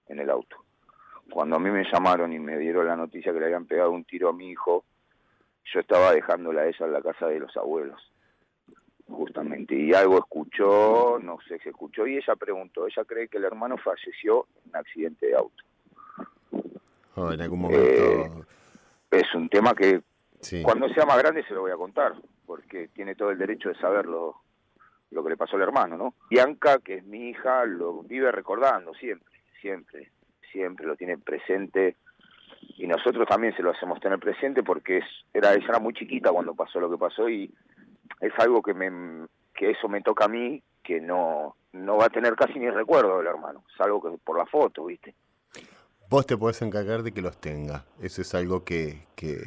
en 0.08 0.20
el 0.20 0.30
auto. 0.30 0.58
Cuando 1.32 1.56
a 1.56 1.60
mí 1.60 1.70
me 1.70 1.86
llamaron 1.92 2.34
y 2.34 2.40
me 2.40 2.58
dieron 2.58 2.88
la 2.88 2.96
noticia 2.96 3.32
que 3.32 3.40
le 3.40 3.46
habían 3.46 3.66
pegado 3.66 3.92
un 3.92 4.04
tiro 4.04 4.30
a 4.30 4.34
mi 4.34 4.50
hijo, 4.50 4.84
yo 5.74 5.80
estaba 5.80 6.12
dejándola 6.12 6.62
a 6.62 6.68
ella 6.68 6.86
en 6.86 6.94
la 6.94 7.02
casa 7.02 7.28
de 7.28 7.40
los 7.40 7.56
abuelos, 7.56 8.11
justamente. 9.12 9.76
Y 9.76 9.94
algo 9.94 10.18
escuchó, 10.18 11.20
no 11.22 11.38
sé 11.48 11.60
qué 11.60 11.70
escuchó, 11.70 12.08
y 12.08 12.18
ella 12.18 12.36
preguntó, 12.36 12.88
ella 12.88 13.04
cree 13.06 13.28
que 13.28 13.38
el 13.38 13.46
hermano 13.46 13.78
falleció 13.78 14.48
en 14.56 14.70
un 14.70 14.76
accidente 14.76 15.28
de 15.28 15.36
auto. 15.36 15.64
Oh, 17.16 17.32
en 17.32 17.42
algún 17.42 17.62
momento... 17.62 17.84
Eh, 17.84 18.32
es 19.12 19.36
un 19.36 19.50
tema 19.50 19.74
que 19.76 20.02
cuando 20.64 20.88
sea 20.90 21.06
más 21.06 21.18
grande 21.18 21.44
se 21.44 21.54
lo 21.54 21.62
voy 21.62 21.72
a 21.72 21.76
contar, 21.76 22.16
porque 22.46 22.88
tiene 22.88 23.16
todo 23.16 23.32
el 23.32 23.38
derecho 23.38 23.70
de 23.70 23.76
saberlo 23.76 24.38
lo 25.12 25.24
que 25.24 25.30
le 25.30 25.38
pasó 25.38 25.58
al 25.58 25.64
hermano, 25.64 25.98
¿no? 25.98 26.16
Bianca, 26.30 26.80
que 26.80 26.96
es 26.96 27.04
mi 27.04 27.30
hija, 27.30 27.66
lo 27.66 28.02
vive 28.04 28.32
recordando 28.32 28.94
siempre, 28.94 29.36
siempre, 29.60 30.12
siempre 30.52 30.88
lo 30.88 30.96
tiene 30.96 31.18
presente 31.18 31.98
y 32.78 32.88
nosotros 32.88 33.28
también 33.28 33.56
se 33.56 33.62
lo 33.62 33.72
hacemos 33.72 34.00
tener 34.00 34.20
presente 34.20 34.64
porque 34.64 35.00
es, 35.00 35.06
era 35.34 35.54
ella 35.54 35.66
era 35.68 35.80
muy 35.80 35.94
chiquita 35.94 36.32
cuando 36.32 36.56
pasó 36.56 36.80
lo 36.80 36.90
que 36.90 36.98
pasó 36.98 37.30
y 37.30 37.54
es 38.20 38.34
algo 38.38 38.62
que 38.62 38.74
me 38.74 39.28
que 39.54 39.72
eso 39.72 39.88
me 39.88 40.02
toca 40.02 40.26
a 40.26 40.28
mí 40.28 40.62
que 40.84 41.00
no 41.00 41.56
no 41.74 41.98
va 41.98 42.06
a 42.06 42.10
tener 42.10 42.36
casi 42.36 42.60
ni 42.60 42.70
recuerdo 42.70 43.18
del 43.18 43.28
hermano, 43.28 43.64
es 43.74 43.80
algo 43.82 44.02
que 44.02 44.18
por 44.24 44.38
la 44.38 44.46
foto, 44.46 44.86
¿viste? 44.86 45.16
Vos 46.10 46.26
te 46.26 46.36
podés 46.38 46.62
encargar 46.62 47.04
de 47.04 47.14
que 47.14 47.22
los 47.22 47.40
tenga. 47.40 47.86
Eso 48.02 48.22
es 48.22 48.36
algo 48.36 48.66
que, 48.66 49.06
que, 49.16 49.38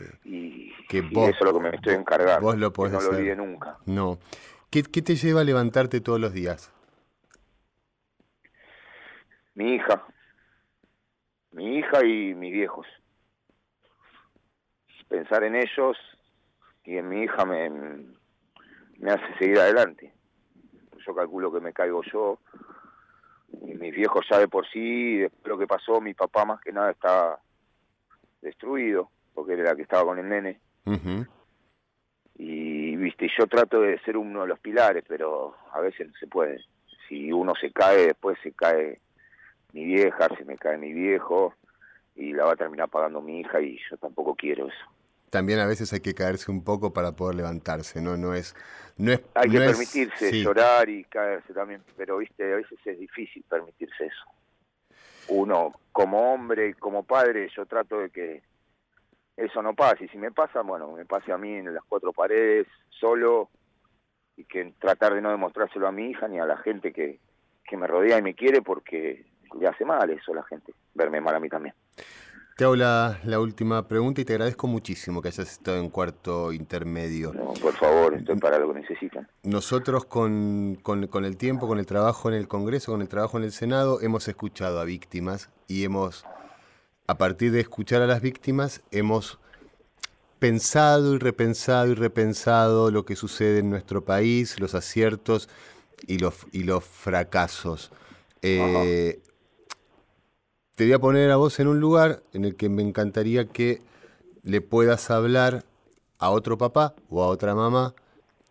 vos, 1.13 1.29
eso 1.29 1.39
es 1.39 1.45
lo 1.45 1.53
que 1.53 1.61
me 1.61 1.77
estoy 1.77 1.93
encargando. 1.93 2.41
Vos 2.41 2.57
lo 2.57 2.73
podés 2.73 2.95
no 2.95 3.01
lo 3.03 3.11
olvide 3.11 3.37
nunca. 3.37 3.77
No. 3.85 4.19
¿Qué, 4.71 4.83
¿Qué 4.83 5.03
te 5.03 5.15
lleva 5.15 5.43
a 5.43 5.45
levantarte 5.45 6.01
todos 6.01 6.19
los 6.19 6.33
días? 6.33 6.73
Mi 9.55 9.75
hija. 9.75 10.03
Mi 11.53 11.81
hija 11.81 12.03
y 12.03 12.35
mis 12.35 12.53
viejos. 12.53 12.87
Pensar 15.09 15.45
en 15.45 15.57
ellos 15.57 15.99
y 16.85 16.97
en 16.97 17.09
mi 17.11 17.25
hija 17.25 17.45
me, 17.45 17.71
me 18.99 19.13
hace 19.13 19.39
seguir 19.39 19.59
adelante. 19.59 20.13
Yo 21.07 21.15
calculo 21.15 21.53
que 21.53 21.61
me 21.61 21.73
caigo 21.73 22.03
yo, 22.03 22.39
y 23.63 23.75
mis 23.75 23.95
viejos 23.95 24.27
ya 24.31 24.39
de 24.39 24.49
por 24.49 24.67
sí, 24.69 25.19
después 25.19 25.47
lo 25.47 25.59
que 25.59 25.67
pasó, 25.67 26.01
mi 26.01 26.15
papá 26.15 26.45
más 26.45 26.61
que 26.61 26.73
nada 26.73 26.91
está 26.91 27.39
destruido, 28.41 29.11
porque 29.35 29.55
era 29.55 29.65
la 29.65 29.77
que 29.77 29.83
estaba 29.83 30.05
con 30.05 30.19
el 30.19 30.29
nene. 30.29 30.61
Y 32.37 32.97
viste, 32.97 33.29
yo 33.39 33.47
trato 33.47 33.81
de 33.81 33.99
ser 34.01 34.17
uno 34.17 34.43
de 34.43 34.49
los 34.49 34.59
pilares, 34.59 35.05
pero 35.07 35.55
a 35.73 35.81
veces 35.81 36.09
no 36.09 36.15
se 36.19 36.27
puede. 36.27 36.65
Si 37.09 37.31
uno 37.33 37.55
se 37.55 37.71
cae, 37.71 38.07
después 38.07 38.39
se 38.43 38.53
cae 38.53 39.01
mi 39.73 39.85
vieja, 39.85 40.29
se 40.37 40.45
me 40.45 40.57
cae 40.57 40.79
mi 40.79 40.93
viejo, 40.93 41.55
y 42.17 42.33
la 42.33 42.45
va 42.45 42.53
a 42.53 42.57
terminar 42.57 42.89
pagando 42.89 43.21
mi 43.21 43.41
hija, 43.41 43.61
y 43.61 43.79
yo 43.91 43.97
tampoco 43.99 44.35
quiero 44.35 44.69
eso 44.69 44.94
también 45.35 45.59
a 45.59 45.67
veces 45.67 45.93
hay 45.93 45.99
que 45.99 46.15
caerse 46.15 46.53
un 46.53 46.63
poco 46.63 46.93
para 46.93 47.17
poder 47.17 47.35
levantarse, 47.35 48.01
¿no? 48.01 48.17
No 48.17 48.35
es... 48.35 48.55
No 48.97 49.11
es 49.11 49.21
hay 49.35 49.51
que 49.51 49.59
permitirse 49.59 50.31
llorar 50.31 50.89
y 50.89 51.03
caerse 51.03 51.53
también, 51.53 51.83
pero 51.97 52.19
viste, 52.19 52.53
a 52.53 52.55
veces 52.55 52.79
es 52.85 52.97
difícil 53.01 53.43
permitirse 53.51 54.07
eso. 54.07 54.25
Uno, 55.27 55.73
como 55.91 56.33
hombre 56.33 56.75
como 56.75 57.03
padre, 57.03 57.49
yo 57.57 57.67
trato 57.67 57.99
de 57.99 58.11
que 58.11 58.43
eso 59.37 59.61
no 59.61 59.75
pase. 59.75 60.05
Y 60.05 60.09
si 60.11 60.19
me 60.19 60.31
pasa, 60.31 60.61
bueno, 60.61 60.93
me 60.93 61.05
pase 61.05 61.33
a 61.33 61.37
mí 61.37 61.53
en 61.53 61.75
las 61.75 61.83
cuatro 61.83 62.13
paredes, 62.13 62.69
solo, 62.89 63.51
y 64.37 64.45
que 64.45 64.73
tratar 64.79 65.15
de 65.15 65.21
no 65.21 65.33
demostrárselo 65.33 65.89
a 65.89 65.93
mi 65.93 66.11
hija 66.11 66.29
ni 66.29 66.39
a 66.39 66.47
la 66.47 66.59
gente 66.59 66.93
que, 66.93 67.19
que 67.65 67.77
me 67.77 67.89
rodea 67.89 68.19
y 68.19 68.23
me 68.23 68.37
quiere 68.37 68.63
porque 68.63 69.27
le 69.59 69.67
hace 69.67 69.85
mal 69.85 70.09
eso 70.11 70.31
a 70.31 70.37
la 70.37 70.45
gente, 70.45 70.73
verme 70.95 71.21
mal 71.21 71.35
a 71.35 71.41
mí 71.41 71.49
también. 71.49 71.75
Te 72.57 72.63
hago 72.63 72.77
la, 72.77 73.19
última 73.41 73.89
pregunta 73.89 74.21
y 74.21 74.25
te 74.25 74.35
agradezco 74.35 74.69
muchísimo 74.69 75.21
que 75.21 75.27
hayas 75.27 75.51
estado 75.51 75.79
en 75.79 75.91
cuarto 75.91 76.53
intermedio. 76.53 77.33
No, 77.35 77.53
por 77.55 77.75
favor, 77.75 78.15
estoy 78.15 78.37
para 78.37 78.61
lo 78.61 78.73
que 78.73 78.81
necesitan. 78.81 79.29
Nosotros 79.43 80.05
con, 80.05 80.79
con, 80.81 81.25
el 81.25 81.37
tiempo, 81.37 81.67
con 81.67 81.81
el 81.81 81.87
trabajo 81.87 82.29
en 82.29 82.37
el 82.37 82.47
Congreso, 82.47 82.93
con 82.93 83.03
el 83.03 83.09
trabajo 83.09 83.39
en 83.39 83.45
el 83.45 83.51
Senado, 83.51 84.01
hemos 84.03 84.29
escuchado 84.29 84.79
a 84.79 84.85
víctimas 84.85 85.51
y 85.67 85.83
hemos, 85.83 86.25
a 87.09 87.19
partir 87.19 87.51
de 87.51 87.59
escuchar 87.59 88.03
a 88.03 88.07
las 88.07 88.23
víctimas, 88.23 88.83
hemos 88.93 89.41
pensado 90.39 91.17
y 91.17 91.19
repensado 91.19 91.91
y 91.91 91.95
repensado 91.95 92.93
lo 92.93 93.05
que 93.05 93.17
sucede 93.17 93.59
en 93.59 93.71
nuestro 93.71 94.05
país, 94.05 94.61
los 94.61 94.77
aciertos 94.77 95.49
y 96.07 96.19
los, 96.19 96.47
y 96.53 96.63
los 96.63 96.85
fracasos. 96.85 97.91
Eh, 98.43 99.21
te 100.77 100.85
voy 100.85 100.93
a 100.93 100.99
poner 100.99 101.31
a 101.31 101.37
vos 101.37 101.61
en 101.61 101.69
un 101.69 101.79
lugar 101.79 102.21
en 102.33 102.45
el 102.45 102.57
que 102.57 102.69
me 102.69 102.83
encantaría 102.83 103.47
que 103.47 103.79
le 104.43 104.61
puedas 104.61 105.11
hablar 105.11 105.63
a 106.19 106.31
otro 106.31 106.59
papá 106.59 106.95
o 107.11 107.23
a 107.23 107.29
otra 107.29 107.55
mamá 107.55 107.95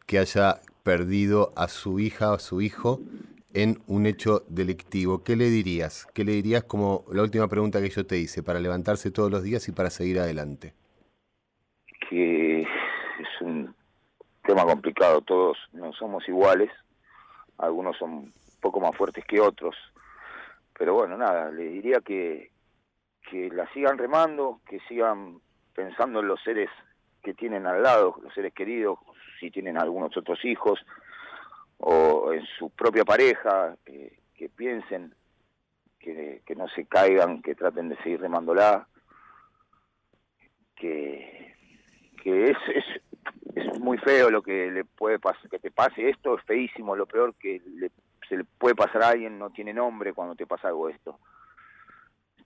que 0.05 0.19
haya 0.19 0.62
perdido 0.83 1.51
a 1.55 1.67
su 1.67 1.99
hija 1.99 2.31
o 2.31 2.36
a 2.36 2.39
su 2.39 2.62
hijo 2.62 3.01
en 3.53 3.79
un 3.88 4.05
hecho 4.05 4.43
delictivo. 4.47 5.23
¿Qué 5.23 5.36
le 5.36 5.49
dirías? 5.49 6.07
¿Qué 6.13 6.23
le 6.23 6.31
dirías 6.31 6.63
como 6.63 7.03
la 7.12 7.23
última 7.23 7.47
pregunta 7.47 7.81
que 7.81 7.89
yo 7.89 8.05
te 8.05 8.17
hice 8.17 8.41
para 8.41 8.59
levantarse 8.59 9.12
todos 9.12 9.29
los 9.29 9.43
días 9.43 9.67
y 9.67 9.73
para 9.73 9.89
seguir 9.89 10.19
adelante? 10.19 10.73
Que 12.09 12.62
es 12.62 13.41
un 13.41 13.75
tema 14.45 14.63
complicado, 14.63 15.21
todos 15.21 15.57
no 15.73 15.91
somos 15.93 16.27
iguales, 16.27 16.69
algunos 17.57 17.97
son 17.97 18.12
un 18.12 18.33
poco 18.62 18.79
más 18.79 18.95
fuertes 18.95 19.23
que 19.25 19.39
otros, 19.39 19.75
pero 20.84 20.96
bueno, 20.96 21.15
nada, 21.15 21.50
le 21.50 21.63
diría 21.69 22.02
que, 22.02 22.52
que 23.30 23.48
la 23.52 23.72
sigan 23.72 23.98
remando, 23.98 24.60
que 24.67 24.82
sigan 24.82 25.39
pensando 25.74 26.19
en 26.19 26.28
los 26.28 26.43
seres 26.43 26.69
que 27.24 27.34
tienen 27.34 27.65
al 27.65 27.82
lado, 27.82 28.17
los 28.22 28.34
seres 28.34 28.54
queridos, 28.54 29.00
si 29.39 29.50
tienen 29.50 29.78
algunos 29.78 30.17
otros 30.17 30.43
hijos, 30.43 30.86
o 31.78 32.34
en 32.34 32.46
su 32.60 32.69
propia 32.72 33.06
pareja, 33.06 33.78
que 33.86 34.50
piensen, 34.50 35.15
que, 36.00 36.41
que, 36.46 36.54
no 36.54 36.67
se 36.67 36.86
caigan, 36.86 37.41
que 37.41 37.56
traten 37.56 37.88
de 37.88 37.96
seguir 38.04 38.19
remándola, 38.19 38.86
que, 40.76 41.56
que 42.22 42.52
es, 42.52 42.58
es, 42.76 42.86
es 43.56 43.80
muy 43.80 43.98
feo 44.00 44.30
lo 44.30 44.41
que 44.41 44.69
le 44.69 44.84
puede 44.84 45.17
pasar, 45.17 45.50
que 45.50 45.60
te 45.60 45.72
pase 45.72 46.10
esto, 46.10 46.38
es 46.38 46.43
feísimo, 46.43 46.93
lo 46.93 47.06
peor 47.06 47.36
que 47.36 47.62
le 47.65 47.89
se 48.27 48.38
le 48.38 48.43
puede 48.43 48.75
pasar 48.75 49.03
a 49.03 49.09
alguien, 49.09 49.38
no 49.39 49.49
tiene 49.49 49.73
nombre 49.73 50.13
cuando 50.13 50.36
te 50.36 50.45
pasa 50.45 50.67
algo 50.67 50.89
esto. 50.89 51.19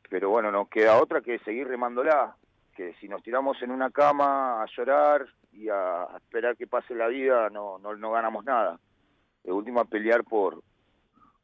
Pero 0.10 0.30
bueno, 0.30 0.52
no 0.52 0.68
queda 0.68 1.02
otra 1.02 1.22
que 1.22 1.40
seguir 1.40 1.68
remándola, 1.68 2.36
que 2.76 2.94
si 2.96 3.08
nos 3.08 3.22
tiramos 3.24 3.62
en 3.62 3.72
una 3.72 3.92
cama 3.92 4.62
a 4.62 4.66
llorar 4.76 5.28
y 5.52 5.70
a, 5.70 6.08
esperar 6.16 6.56
que 6.56 6.68
pase 6.68 6.96
la 6.96 7.08
vida, 7.08 7.50
no, 7.50 7.78
no, 7.80 7.96
no 7.96 8.12
ganamos 8.12 8.46
nada. 8.46 8.80
De 9.44 9.52
último 9.52 9.80
a 9.80 9.86
pelear 9.86 10.24
por 10.24 10.62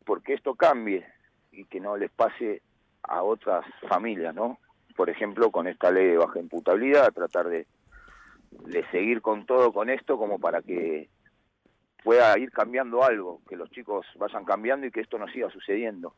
porque 0.06 0.34
esto 0.34 0.56
cambie 0.56 1.06
y 1.52 1.66
que 1.66 1.80
no 1.80 1.96
les 1.98 2.12
pase 2.12 2.62
a 3.04 3.24
otras 3.24 3.66
familias, 3.88 4.34
¿no? 4.36 4.60
Por 4.96 5.10
ejemplo, 5.10 5.50
con 5.52 5.68
esta 5.68 5.92
ley 5.92 6.08
de 6.08 6.18
baja 6.18 6.40
imputabilidad, 6.40 7.14
tratar 7.14 7.48
de, 7.48 7.68
de 8.52 8.86
seguir 8.92 9.22
con 9.22 9.46
todo 9.46 9.72
con 9.72 9.90
esto 9.90 10.18
como 10.18 10.40
para 10.40 10.62
que 10.62 11.10
pueda 12.04 12.38
ir 12.38 12.52
cambiando 12.52 13.04
algo, 13.04 13.42
que 13.48 13.56
los 13.56 13.70
chicos 13.72 14.06
vayan 14.18 14.46
cambiando 14.46 14.86
y 14.86 14.92
que 14.92 15.02
esto 15.02 15.18
no 15.18 15.28
siga 15.28 15.50
sucediendo. 15.50 16.14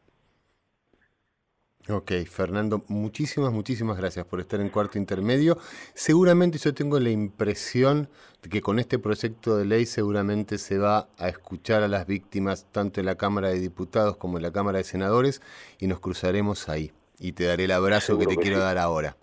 Ok, 1.88 2.12
Fernando, 2.28 2.84
muchísimas, 2.88 3.52
muchísimas 3.52 3.96
gracias 3.96 4.26
por 4.26 4.40
estar 4.40 4.60
en 4.60 4.70
cuarto 4.70 4.98
intermedio. 4.98 5.58
Seguramente 5.94 6.58
yo 6.58 6.74
tengo 6.74 7.00
la 7.00 7.12
impresión 7.12 8.10
de 8.42 8.50
que 8.50 8.62
con 8.62 8.80
este 8.80 8.98
proyecto 8.98 9.56
de 9.56 9.66
ley 9.66 9.86
seguramente 9.86 10.58
se 10.58 10.80
va 10.80 11.10
a 11.20 11.30
escuchar 11.30 11.84
a 11.84 11.88
las 11.88 12.08
víctimas 12.08 12.72
tanto 12.72 13.02
en 13.02 13.06
la 13.06 13.18
Cámara 13.18 13.50
de 13.50 13.60
Diputados 13.60 14.18
como 14.18 14.38
en 14.38 14.44
la 14.44 14.52
Cámara 14.52 14.80
de 14.80 14.84
Senadores 14.84 15.44
y 15.78 15.86
nos 15.86 16.00
cruzaremos 16.00 16.70
ahí. 16.70 16.92
Y 17.20 17.34
te 17.34 17.46
daré 17.46 17.66
el 17.66 17.72
abrazo 17.72 18.18
que 18.18 18.26
te 18.26 18.36
quiero 18.36 18.58
dar 18.58 18.80
ahora. 18.80 19.16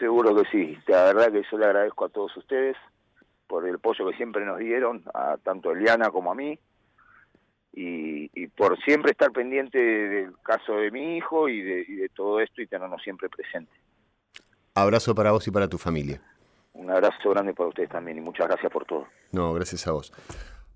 Seguro 0.00 0.34
que 0.34 0.42
sí. 0.50 0.76
La 0.88 1.04
verdad 1.04 1.30
que 1.30 1.42
yo 1.48 1.58
le 1.58 1.66
agradezco 1.66 2.06
a 2.06 2.08
todos 2.08 2.36
ustedes 2.36 2.76
por 3.52 3.68
el 3.68 3.74
apoyo 3.74 4.08
que 4.08 4.16
siempre 4.16 4.46
nos 4.46 4.58
dieron, 4.58 5.02
a 5.12 5.36
tanto 5.36 5.68
a 5.68 5.72
Eliana 5.74 6.08
como 6.08 6.32
a 6.32 6.34
mí, 6.34 6.58
y, 7.74 8.46
por 8.56 8.82
siempre 8.82 9.10
estar 9.10 9.30
pendiente 9.30 9.76
del 9.76 10.32
caso 10.42 10.76
de 10.76 10.90
mi 10.90 11.18
hijo 11.18 11.50
y 11.50 11.60
de, 11.60 12.10
todo 12.16 12.40
esto 12.40 12.62
y 12.62 12.66
tenernos 12.66 13.02
siempre 13.02 13.28
presente. 13.28 13.70
Abrazo 14.74 15.14
para 15.14 15.32
vos 15.32 15.46
y 15.46 15.50
para 15.50 15.68
tu 15.68 15.76
familia. 15.76 16.22
Un 16.72 16.90
abrazo 16.90 17.28
grande 17.28 17.52
para 17.52 17.68
ustedes 17.68 17.90
también 17.90 18.16
y 18.16 18.20
muchas 18.22 18.48
gracias 18.48 18.72
por 18.72 18.86
todo. 18.86 19.06
No, 19.32 19.52
gracias 19.52 19.86
a 19.86 19.92
vos. 19.92 20.14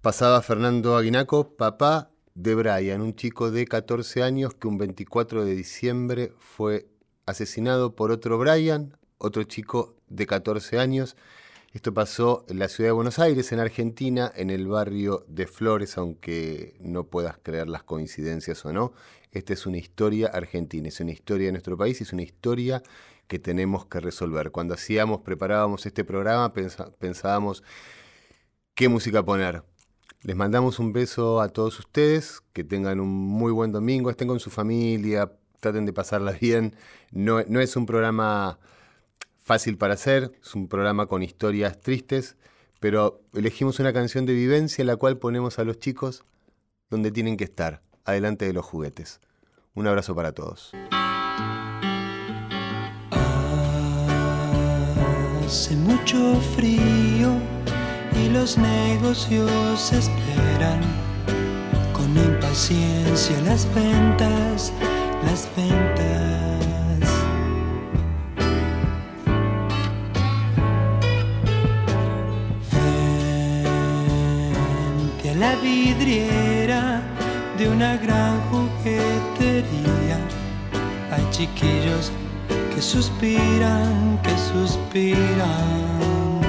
Pasaba 0.03 0.43
Fernando 0.43 0.99
Aguinaco, 0.99 1.57
papá 1.57 2.11
de 2.35 2.55
Brian, 2.55 3.01
un 3.01 3.15
chico 3.15 3.51
de 3.51 3.65
14 3.65 4.23
años 4.23 4.53
que 4.53 4.69
un 4.69 4.77
24 4.77 5.47
de 5.47 5.55
diciembre 5.55 6.33
fue 6.39 6.85
asesinado 7.25 7.95
por 7.95 8.11
otro 8.11 8.37
Brian, 8.37 8.99
otro 9.17 9.45
chico 9.45 9.95
de 10.09 10.27
14 10.27 10.79
años 10.79 11.17
Esto 11.77 11.93
pasó 11.93 12.47
en 12.49 12.59
la 12.59 12.69
ciudad 12.69 12.89
de 12.89 12.93
Buenos 12.93 13.19
Aires, 13.19 13.53
en 13.53 13.61
Argentina, 13.61 14.33
en 14.35 14.49
el 14.49 14.67
barrio 14.67 15.27
de 15.29 15.47
Flores, 15.47 15.99
aunque 15.99 16.75
no 16.81 17.05
puedas 17.05 17.37
creer 17.43 17.69
las 17.69 17.83
coincidencias 17.83 18.65
o 18.65 18.73
no. 18.73 18.95
Esta 19.31 19.53
es 19.53 19.67
una 19.67 19.77
historia 19.77 20.29
argentina, 20.29 20.89
es 20.89 21.01
una 21.01 21.13
historia 21.13 21.49
de 21.49 21.53
nuestro 21.53 21.77
país, 21.77 22.01
es 22.01 22.15
una 22.15 22.23
historia 22.23 22.83
que 23.29 23.39
tenemos 23.39 23.85
que 23.85 24.01
resolver. 24.01 24.53
Cuando 24.53 24.73
hacíamos, 24.73 25.21
preparábamos 25.21 25.85
este 25.85 26.03
programa, 26.03 26.55
pensábamos 26.99 27.63
qué 28.75 28.89
música 28.89 29.23
poner. 29.23 29.63
Les 30.23 30.35
mandamos 30.35 30.79
un 30.79 30.95
beso 30.95 31.43
a 31.43 31.51
todos 31.51 31.79
ustedes, 31.79 32.41
que 32.55 32.65
tengan 32.65 33.01
un 33.01 33.11
muy 33.11 33.53
buen 33.53 33.71
domingo, 33.71 34.09
estén 34.09 34.29
con 34.29 34.41
su 34.41 34.49
familia, 34.49 35.31
traten 35.61 35.85
de 35.85 35.93
pasarla 35.93 36.33
bien. 36.41 36.75
No, 37.11 37.43
no 37.47 37.61
es 37.61 37.77
un 37.77 37.85
programa 37.85 38.59
fácil 39.47 39.79
para 39.79 39.95
hacer, 39.95 40.33
es 40.43 40.57
un 40.57 40.67
programa 40.67 41.07
con 41.07 41.23
historias 41.23 41.81
tristes, 41.81 42.37
pero 42.81 43.23
elegimos 43.33 43.79
una 43.79 43.93
canción 43.93 44.27
de 44.27 44.35
vivencia 44.35 44.83
en 44.83 44.89
la 44.89 44.97
cual 44.97 45.19
ponemos 45.19 45.61
a 45.61 45.65
los 45.65 45.79
chicos 45.79 46.25
donde 46.91 47.13
tienen 47.13 47.37
que 47.37 47.45
estar, 47.45 47.81
adelante 48.05 48.45
de 48.45 48.53
los 48.53 48.65
juguetes. 48.65 49.21
Un 49.75 49.87
abrazo 49.87 50.17
para 50.17 50.33
todos. 50.33 50.73
Hace 55.47 55.77
mucho 55.77 56.41
frío 56.57 57.39
y 58.21 58.29
los 58.31 58.59
negocios 58.59 59.93
esperan 59.93 60.81
con 61.93 62.17
impaciencia 62.17 63.41
las 63.43 63.73
ventas, 63.73 64.73
las 65.25 65.49
ventas. 65.57 66.16
La 75.39 75.55
vidriera 75.57 77.03
de 77.59 77.69
una 77.69 77.99
gran 77.99 78.41
juguetería 78.49 80.19
hay 81.11 81.31
chiquillos 81.31 82.11
que 82.75 82.81
suspiran, 82.81 84.19
que 84.23 84.31
suspiran. 84.51 86.41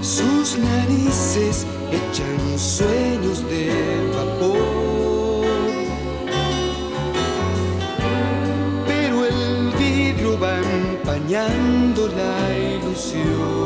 Sus 0.00 0.56
narices 0.58 1.66
echan 1.90 2.56
sueños 2.56 3.42
de 3.50 3.72
vapor. 4.14 5.44
Pero 8.86 9.26
el 9.26 9.72
vidrio 9.76 10.38
va 10.38 10.60
empañando 10.60 12.06
la 12.06 12.56
ilusión. 12.56 13.65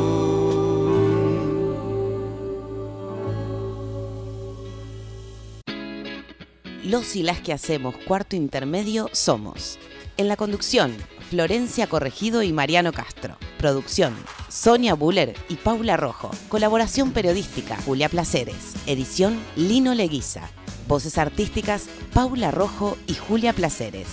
Los 6.91 7.15
y 7.15 7.23
las 7.23 7.39
que 7.39 7.53
hacemos 7.53 7.95
cuarto 7.95 8.35
intermedio 8.35 9.09
somos. 9.13 9.79
En 10.17 10.27
la 10.27 10.35
conducción, 10.35 10.93
Florencia 11.29 11.87
Corregido 11.87 12.43
y 12.43 12.51
Mariano 12.51 12.91
Castro. 12.91 13.37
Producción, 13.57 14.13
Sonia 14.49 14.93
Buller 14.93 15.33
y 15.47 15.55
Paula 15.55 15.95
Rojo. 15.95 16.31
Colaboración 16.49 17.13
periodística, 17.13 17.77
Julia 17.85 18.09
Placeres. 18.09 18.73
Edición, 18.87 19.39
Lino 19.55 19.93
Leguiza. 19.95 20.49
Voces 20.89 21.17
artísticas, 21.17 21.85
Paula 22.13 22.51
Rojo 22.51 22.97
y 23.07 23.13
Julia 23.13 23.53
Placeres. 23.53 24.07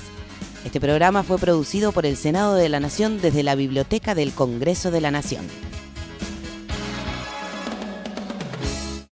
Este 0.64 0.80
programa 0.80 1.24
fue 1.24 1.38
producido 1.38 1.90
por 1.90 2.06
el 2.06 2.16
Senado 2.16 2.54
de 2.54 2.68
la 2.68 2.78
Nación 2.78 3.20
desde 3.20 3.42
la 3.42 3.56
Biblioteca 3.56 4.14
del 4.14 4.30
Congreso 4.30 4.92
de 4.92 5.00
la 5.00 5.10
Nación. 5.10 5.44